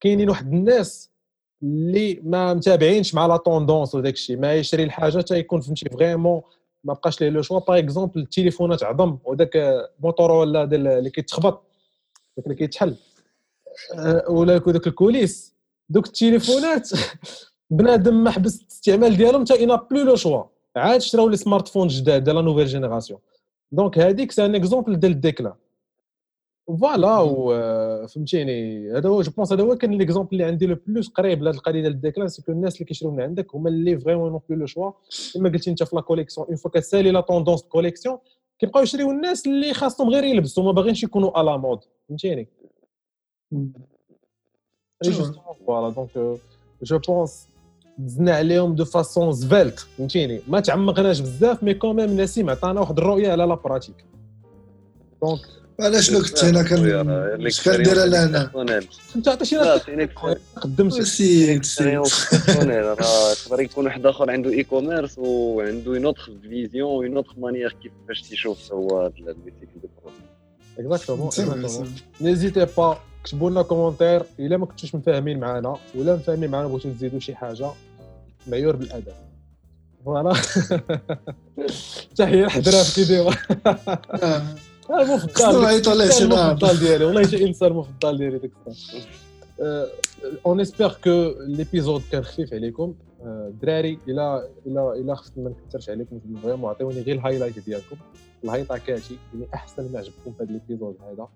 كاينين 0.00 0.30
واحد 0.30 0.52
الناس 0.52 1.10
اللي 1.62 2.20
ما 2.22 2.54
متابعينش 2.54 3.14
مع 3.14 3.26
la 3.26 3.36
tendance 3.36 3.94
وداك 3.94 4.14
الشيء. 4.14 4.36
ما 4.36 4.54
يشري 4.54 4.82
الحاجة 4.84 5.18
حتى 5.18 5.38
يكون 5.38 5.60
فهمتي 5.60 5.88
vraiment 5.88 6.42
ما 6.84 6.94
بقاش 6.94 7.20
ليه 7.20 7.28
le 7.28 7.42
choix. 7.42 7.58
par 7.58 7.78
exemple 7.78 8.20
التليفونات 8.20 8.82
عظم 8.82 9.18
وداك 9.24 9.84
موتورولا 10.00 10.64
ديال 10.64 10.86
اللي 10.86 11.10
كيتخبط 11.10 11.62
داك 12.36 12.46
اللي 12.46 12.56
كيتحل. 12.56 12.96
أه، 13.94 14.24
ولا 14.30 14.58
داك 14.58 14.86
ال 14.86 14.93
coulisse. 14.93 15.54
دوك 15.88 16.06
التليفونات 16.06 16.90
بنادم 17.70 18.24
ما 18.24 18.30
حبس 18.30 18.60
الاستعمال 18.62 19.16
ديالهم 19.16 19.44
حتى 19.44 19.64
on 19.64 19.74
a 19.90 19.92
plus 19.92 20.02
le 20.02 20.16
choix 20.16 20.44
عاد 20.76 21.00
شراو 21.00 21.28
les 21.28 21.36
smartphones 21.36 21.88
جداد 21.88 22.24
ديال 22.24 22.36
la 22.36 22.42
nouvelle 22.42 22.66
génération 22.66 23.20
donc 23.72 23.98
هذيك 23.98 24.32
c'est 24.32 24.44
un 24.44 24.54
exemple 24.54 24.96
ديال 24.96 25.12
ال 25.12 25.18
déclin 25.18 25.52
voilà 26.68 27.18
وفهمتيني 27.18 28.90
هذا 28.92 29.08
هو 29.08 29.22
je 29.22 29.30
pense 29.30 29.52
هذا 29.52 29.62
هو 29.62 29.76
كان 29.76 29.94
l'exemple 29.94 30.28
اللي 30.32 30.44
عندي 30.44 30.66
le 30.66 30.76
plus 30.86 31.08
قريب 31.08 31.42
لهذه 31.42 31.54
القضية 31.54 31.80
ديال 31.80 31.92
ال 31.92 31.97
déclin 31.97 32.28
c'est 32.28 32.42
que 32.42 32.52
الناس 32.52 32.74
اللي 32.74 32.84
كيشريو 32.84 33.12
من 33.12 33.20
عندك 33.20 33.54
هما 33.54 33.68
اللي 33.68 33.98
vraiment 33.98 34.32
n'ont 34.32 34.42
plus 34.48 34.58
le 34.58 34.66
choix 34.66 34.90
كما 35.34 35.48
قلتي 35.48 35.70
انت 35.70 35.82
في 35.82 35.96
la 35.96 36.02
collection 36.02 36.46
une 36.46 36.56
fois 36.56 36.70
كتسالي 36.70 37.10
la 37.10 37.20
tendance 37.20 37.62
collection 37.62 38.18
كيبقاو 38.58 38.82
يشريو 38.82 39.10
الناس 39.10 39.46
اللي 39.46 39.74
خاصهم 39.74 40.10
غير 40.10 40.24
يلبسوا 40.24 40.64
ما 40.64 40.72
باغينش 40.72 41.02
يكونوا 41.02 41.40
à 41.40 41.45
la 41.45 41.56
mode 41.56 41.78
فهمتيني؟ 42.08 42.48
voilà 45.66 45.88
donc 45.88 46.40
je 46.82 46.98
pense 47.08 47.48
دزنا 47.98 48.34
عليهم 48.34 48.74
de 48.74 48.84
façon 48.84 49.32
زفالت 49.32 49.78
فهمتيني؟ 49.78 50.40
ما 50.48 50.60
تعمقناش 50.60 51.20
بزاف 51.20 51.62
mais 51.62 51.74
quand 51.74 52.00
même 52.00 52.20
نسيم 52.20 52.50
عطانا 52.50 52.80
واحد 52.80 52.98
الرؤية 52.98 53.32
على 53.32 53.44
la 53.44 53.54
pratique 53.54 54.04
donc 55.22 55.40
علاش 55.80 56.10
لو 56.12 56.18
كنت 56.22 56.44
هنا 56.44 56.62
كان 56.62 57.46
اش 57.46 57.68
كندير 57.68 58.02
أنا؟ 58.04 58.50
هنا 58.54 58.80
أنت 59.16 59.28
عطيتينا 59.28 59.74
قدمت. 60.56 61.02
c'est 61.02 61.52
يقدر 63.46 63.60
يكون 63.60 63.84
واحد 63.86 64.06
آخر 64.06 64.30
عنده 64.30 64.50
e-commerce 64.50 65.18
وعنده 65.18 65.90
une 65.90 66.04
autre 66.04 66.32
vision 66.42 67.04
une 67.06 67.16
autre 67.16 67.34
manière 67.38 67.76
كيفاش 67.82 68.22
تيشوف 68.22 68.72
هو 68.72 69.06
الميتيك 69.06 69.68
دو 69.82 69.88
exactement 70.78 71.30
n'hésitez 72.20 72.66
pas 72.76 72.98
كتبوا 73.24 73.50
لنا 73.50 73.62
commentaire 73.62 74.22
إلا 74.38 74.56
ما 74.56 74.66
كنتوش 74.66 74.94
مفاهمين 74.94 75.40
معنا 75.40 75.76
ولا 75.94 76.16
مفاهمين 76.16 76.50
معنا 76.50 76.66
بغيتو 76.68 76.90
تزيدوا 76.92 77.20
شي 77.20 77.34
حاجة 77.34 77.70
معيور 78.46 78.76
بالأدب. 78.76 79.12
voilà 80.04 80.32
تحية 82.16 82.44
الحضره 82.44 82.82
في 84.88 85.26
كيديروا 85.26 85.70
المفضل 85.70 86.02
المفضل 86.22 86.78
ديالي. 86.78 87.04
والله 87.04 87.22
شي 87.22 87.46
إنسان 87.46 87.68
المفضل 87.70 88.18
ديالي 88.18 88.38
ديك 88.38 88.52
الساعة. 88.66 89.86
on 90.46 90.60
espère 90.60 90.94
que 91.04 91.34
l'épisode 91.40 92.02
كان 92.12 92.24
خفيف 92.24 92.54
عليكم. 92.54 92.94
الدراري 93.22 93.98
الا 94.08 94.48
الا 94.66 94.92
الا 94.92 95.14
خفت 95.14 95.32
ما 95.38 95.50
نكثرش 95.66 95.90
عليكم 95.90 96.20
vraiment 96.42 96.70
عطيوني 96.70 97.00
غير 97.00 97.16
ال 97.16 97.20
highlight 97.20 97.58
ديالكم. 97.58 97.96
الهايطاكاتي 98.44 99.18
يعني 99.34 99.46
أحسن 99.54 99.92
ما 99.92 99.98
عجبكم 99.98 100.32
في 100.38 100.42
هذا 100.42 100.52
l'épisode 100.52 100.96
هذا. 101.02 101.28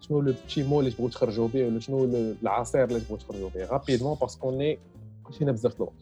شنو 0.00 0.20
le 0.20 0.32
petit 0.46 0.62
mot 0.62 0.80
اللي 0.80 0.90
تبغوا 0.90 1.10
تخرجوا 1.10 1.48
به 1.48 1.66
ولا 1.66 1.80
شنو 1.80 2.04
العصير 2.42 2.84
اللي 2.84 3.00
تبغوا 3.00 3.18
تخرجوا 3.18 3.48
به 3.54 3.66
rapidement 3.66 4.16
parce 4.20 4.39
que 4.39 4.50
ني 4.50 4.78
مشينا 5.30 5.52
بزاف 5.52 5.76
الوقت 5.76 5.92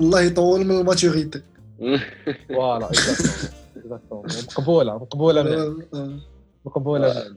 الله 0.00 0.20
يطول 0.20 0.64
من 0.64 0.80
ال 0.80 0.87
maturité 0.87 1.42
voilà 2.48 2.90
exactement 3.76 4.26
مقبولة 4.48 4.94
مقبولة 4.94 5.42
مقبولة. 6.64 7.36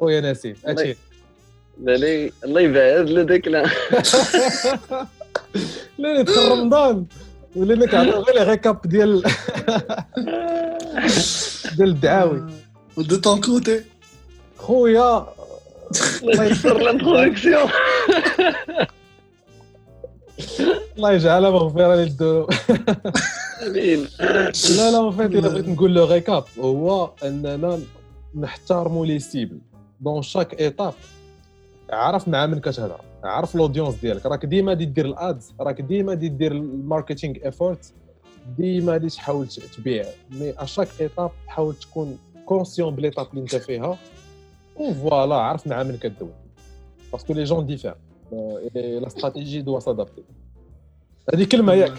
خويا 0.00 0.20
نسيم 0.20 0.56
أشي. 0.64 0.96
لا 1.82 1.94
الله 2.44 2.60
يبعد 2.60 3.08
لديك 3.08 3.48
لا. 3.48 3.62
لا 5.98 6.22
دخل 6.22 6.48
رمضان. 6.50 7.06
ولا 7.56 7.74
لك 7.74 7.94
غير 7.94 8.48
ريكاب 8.48 8.80
ديال 8.84 9.22
ديال 11.76 11.88
الدعاوي. 11.88 12.42
ودو 12.96 13.16
طون 13.16 13.40
كوتي. 13.40 13.84
خويا. 14.58 15.26
الله 16.22 16.44
يسر 16.44 16.76
الانتروداكسيون 16.76 17.70
الله 20.96 21.12
يجعلها 21.12 21.50
مغفرة 21.50 21.94
للذنوب. 21.94 22.50
آمين. 23.66 24.08
لا 24.76 24.90
لا 24.90 25.10
فيت 25.10 25.30
إلا 25.30 25.48
بغيت 25.48 25.68
نقول 25.68 25.94
لو 25.94 26.04
ريكاب 26.04 26.44
هو 26.58 27.10
أننا 27.24 27.80
نحترموا 28.36 29.06
les 29.06 29.18
cibles 29.18 29.58
dans 30.00 30.22
chaque 30.22 30.60
étape 30.60 30.94
عرف 31.90 32.28
مع 32.28 32.46
من 32.46 32.60
كتهضر 32.60 33.00
عرف 33.24 33.54
l'audience 33.54 33.94
ديالك. 33.94 34.26
راك 34.26 34.46
ديما 34.46 34.74
دي 34.74 34.84
دير 34.84 35.06
ال 35.06 35.18
ads 35.18 35.52
راك 35.60 35.80
ديما 35.80 36.14
دي 36.14 36.28
دير 36.28 36.52
ال 36.52 36.60
marketing 36.60 37.34
effort 37.44 37.92
ديما 38.58 38.96
دي 38.96 39.08
تحاول 39.08 39.48
تبيع. 39.48 40.04
mais 40.30 40.54
à 40.58 40.62
chaque 40.62 40.88
étape 41.00 41.30
حاول 41.46 41.74
تكون 41.74 42.18
conscient 42.46 42.94
ب 42.94 42.98
l'étape 42.98 43.26
اللي 43.30 43.42
أنت 43.42 43.56
فيها. 43.56 43.98
و 44.76 44.86
voilà 44.86 45.34
عرف 45.34 45.66
مع 45.66 45.82
من 45.82 45.96
كدوي. 45.96 46.30
parce 47.12 47.25
que 47.25 47.32
les 47.32 47.44
gens 47.44 47.66
diffèrent 47.66 47.94
la 48.74 49.06
stratégie 49.06 49.62
doit 49.62 49.80
s'adapter 49.80 50.22
هذه 51.34 51.44
كلمة 51.44 51.72
ياك. 51.72 51.92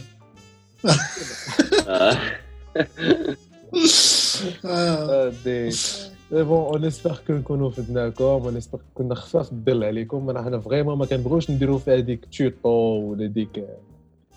et 5.46 5.72
bon 6.32 6.58
on 6.58 6.86
espère 6.86 7.18
que 7.28 7.34
نكونوا 7.34 7.70
فدناكم 7.70 8.24
on 8.24 8.58
espère 8.58 8.82
كنا 8.96 9.16
خفاف 9.16 9.52
الظل 9.52 9.84
عليكم 9.84 10.38
حنا 10.38 10.60
vraiment 10.60 10.98
ما 10.98 11.06
كنبغيوش 11.06 11.52
نديروا 11.52 11.78
في 11.78 11.92
هذيك 11.92 12.26
tuto 12.38 12.70
ولا 12.70 13.26
ديك 13.26 13.66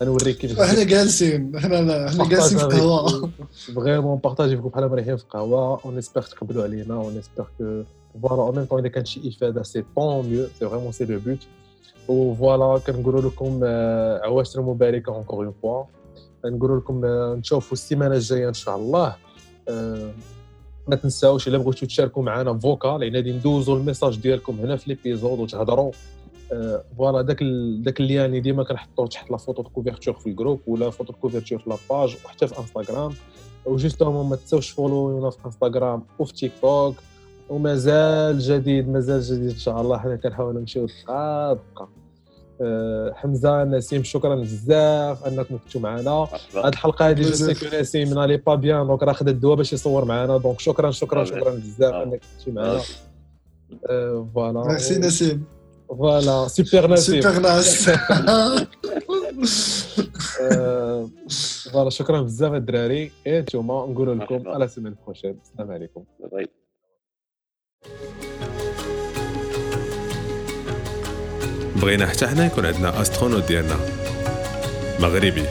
غنوريك 0.01 0.37
كيف 0.37 0.59
إحنا 0.59 0.83
جالسين 0.83 1.55
إحنا 1.55 2.07
إحنا 2.07 2.29
جالسين 2.29 2.57
في 2.57 2.65
قهوه 2.65 3.29
vraiment 3.75 4.17
partager 4.17 4.55
فيكم 4.55 4.69
بحال 4.69 4.89
مريحين 4.89 5.17
في 5.17 5.25
قهوه 5.29 5.79
on 5.85 5.97
espère 5.97 6.27
تقبلوا 6.27 6.63
علينا 6.63 6.95
اون 6.95 7.17
اسبيغ 7.17 7.45
كو 7.57 7.83
فوالا 8.21 8.41
en 8.41 8.55
même 8.55 8.65
temps 8.65 8.79
اذا 8.79 8.87
كانت 8.87 9.07
شي 9.07 9.29
افاده 9.29 9.63
c'est 9.63 9.83
tant 9.95 10.25
mieux 10.25 10.47
c'est 10.59 10.69
vraiment 10.69 10.91
c'est 10.91 11.05
le 11.05 11.19
but 11.19 11.47
و 12.07 12.19
voilà 12.19 12.79
كنقولوا 12.79 13.21
لكم 13.21 13.59
عواشر 14.23 14.61
مباركه 14.61 15.15
encore 15.15 15.45
une 15.45 15.53
fois 15.61 15.83
نقولوا 16.45 16.79
لكم 16.79 17.05
نشوفوا 17.05 17.73
السيمانه 17.73 18.15
الجايه 18.15 18.47
ان 18.47 18.53
شاء 18.53 18.75
الله 18.75 19.15
ما 20.89 20.95
تنساوش 20.95 21.47
إلا 21.47 21.57
بغيتوا 21.57 21.87
تشاركوا 21.87 22.23
معنا 22.23 22.59
vocal 22.59 23.03
يعني 23.03 23.15
غادي 23.15 23.31
ندوزوا 23.31 23.77
ال 23.77 23.82
message 23.82 24.17
ديالكم 24.17 24.59
هنا 24.59 24.75
في 24.75 24.89
l'épisode 24.89 25.39
وتهضروا 25.39 25.91
voilà 26.97 27.21
داك 27.21 27.43
داك 27.79 27.99
اللي 27.99 28.39
ديما 28.39 28.63
كنحطوه 28.63 29.07
تحت 29.07 29.31
la 29.31 29.37
photo 29.37 29.61
de 29.61 29.69
couverture 29.69 30.13
في 30.13 30.27
ال 30.27 30.32
groupe 30.32 30.59
و 30.67 30.74
la 30.74 30.89
photo 30.89 31.13
de 31.13 31.19
couverture 31.19 31.59
في 31.59 31.69
la 31.69 31.85
page 31.85 32.17
وحتى 32.25 32.47
في 32.47 32.59
انستغرام 32.59 33.13
و 33.65 33.71
justement 33.71 34.29
ما 34.29 34.35
تنساوش 34.35 34.69
follow 34.69 35.14
ونا 35.14 35.29
في 35.29 35.45
انستغرام 35.45 36.03
وفي 36.19 36.33
تيك 36.33 36.51
توك 36.61 36.95
ومازال 37.49 38.39
جديد 38.39 38.89
مازال 38.89 39.21
جديد 39.21 39.49
إن 39.49 39.57
شاء 39.57 39.81
الله. 39.81 39.97
حنا 39.97 40.15
كنحاولوا 40.15 40.59
نمشيو 40.59 40.87
آه، 41.09 41.59
حمزة 43.13 43.63
نسيم 43.63 44.03
شكرا 44.03 44.35
بزاف 44.35 45.27
انكم 45.27 45.57
كنتوا 45.57 45.81
معنا. 45.81 46.11
هاد 46.55 46.65
الحلقة. 46.73 47.11
je 47.11 47.23
sais 47.23 47.79
نسيم 47.79 48.13
n'allait 48.13 48.37
pas 48.37 48.55
bien 48.55 48.87
donc 48.87 49.03
راه 49.03 49.13
خد 49.13 49.27
الدواء 49.27 49.55
باش 49.55 49.73
يصور 49.73 50.05
معنا. 50.05 50.37
donc 50.37 50.59
شكرا 50.59 50.91
شكرا 50.91 51.21
آه، 51.21 51.23
شكرا 51.23 51.51
بزاف 51.51 51.93
آه. 51.93 52.03
أنك 52.03 52.21
كنتي 52.39 52.51
معنا. 52.51 52.81
آه، 53.89 54.27
voilà. 54.35 54.67
merci 54.67 54.99
نسيم. 54.99 55.43
voilà. 55.89 56.47
super 56.47 56.91
نسيم. 56.91 57.21
سوبر 57.21 57.39
ناس. 57.39 57.89
آه، 60.41 61.09
voilà 61.73 61.89
شكرا 61.89 62.21
بزاف 62.21 62.53
الدراري. 62.53 63.11
إيه 63.27 63.39
نتوما 63.41 63.73
نقولوا 63.73 64.15
لكم. 64.15 64.47
à 64.47 64.54
la 64.54 64.67
semaine 64.67 64.95
prochaine 65.05 65.39
السلام 65.43 65.71
عليكم. 65.71 66.03
bye. 66.31 66.47
بغينا 71.81 72.07
حتى 72.07 72.27
حنا 72.27 72.45
يكون 72.45 72.65
عندنا 72.65 73.01
astronaute 73.01 73.47
ديالنا 73.47 73.75
مغربي. 74.99 75.45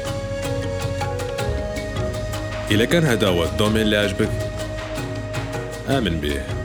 إلا 2.70 2.84
كان 2.84 3.04
هذا 3.04 3.28
هو 3.28 3.44
ال 3.44 3.49
domaine 3.49 3.82
اللي 3.82 3.96
عجبك 3.96 4.30
آمن 5.88 6.20
به. 6.20 6.57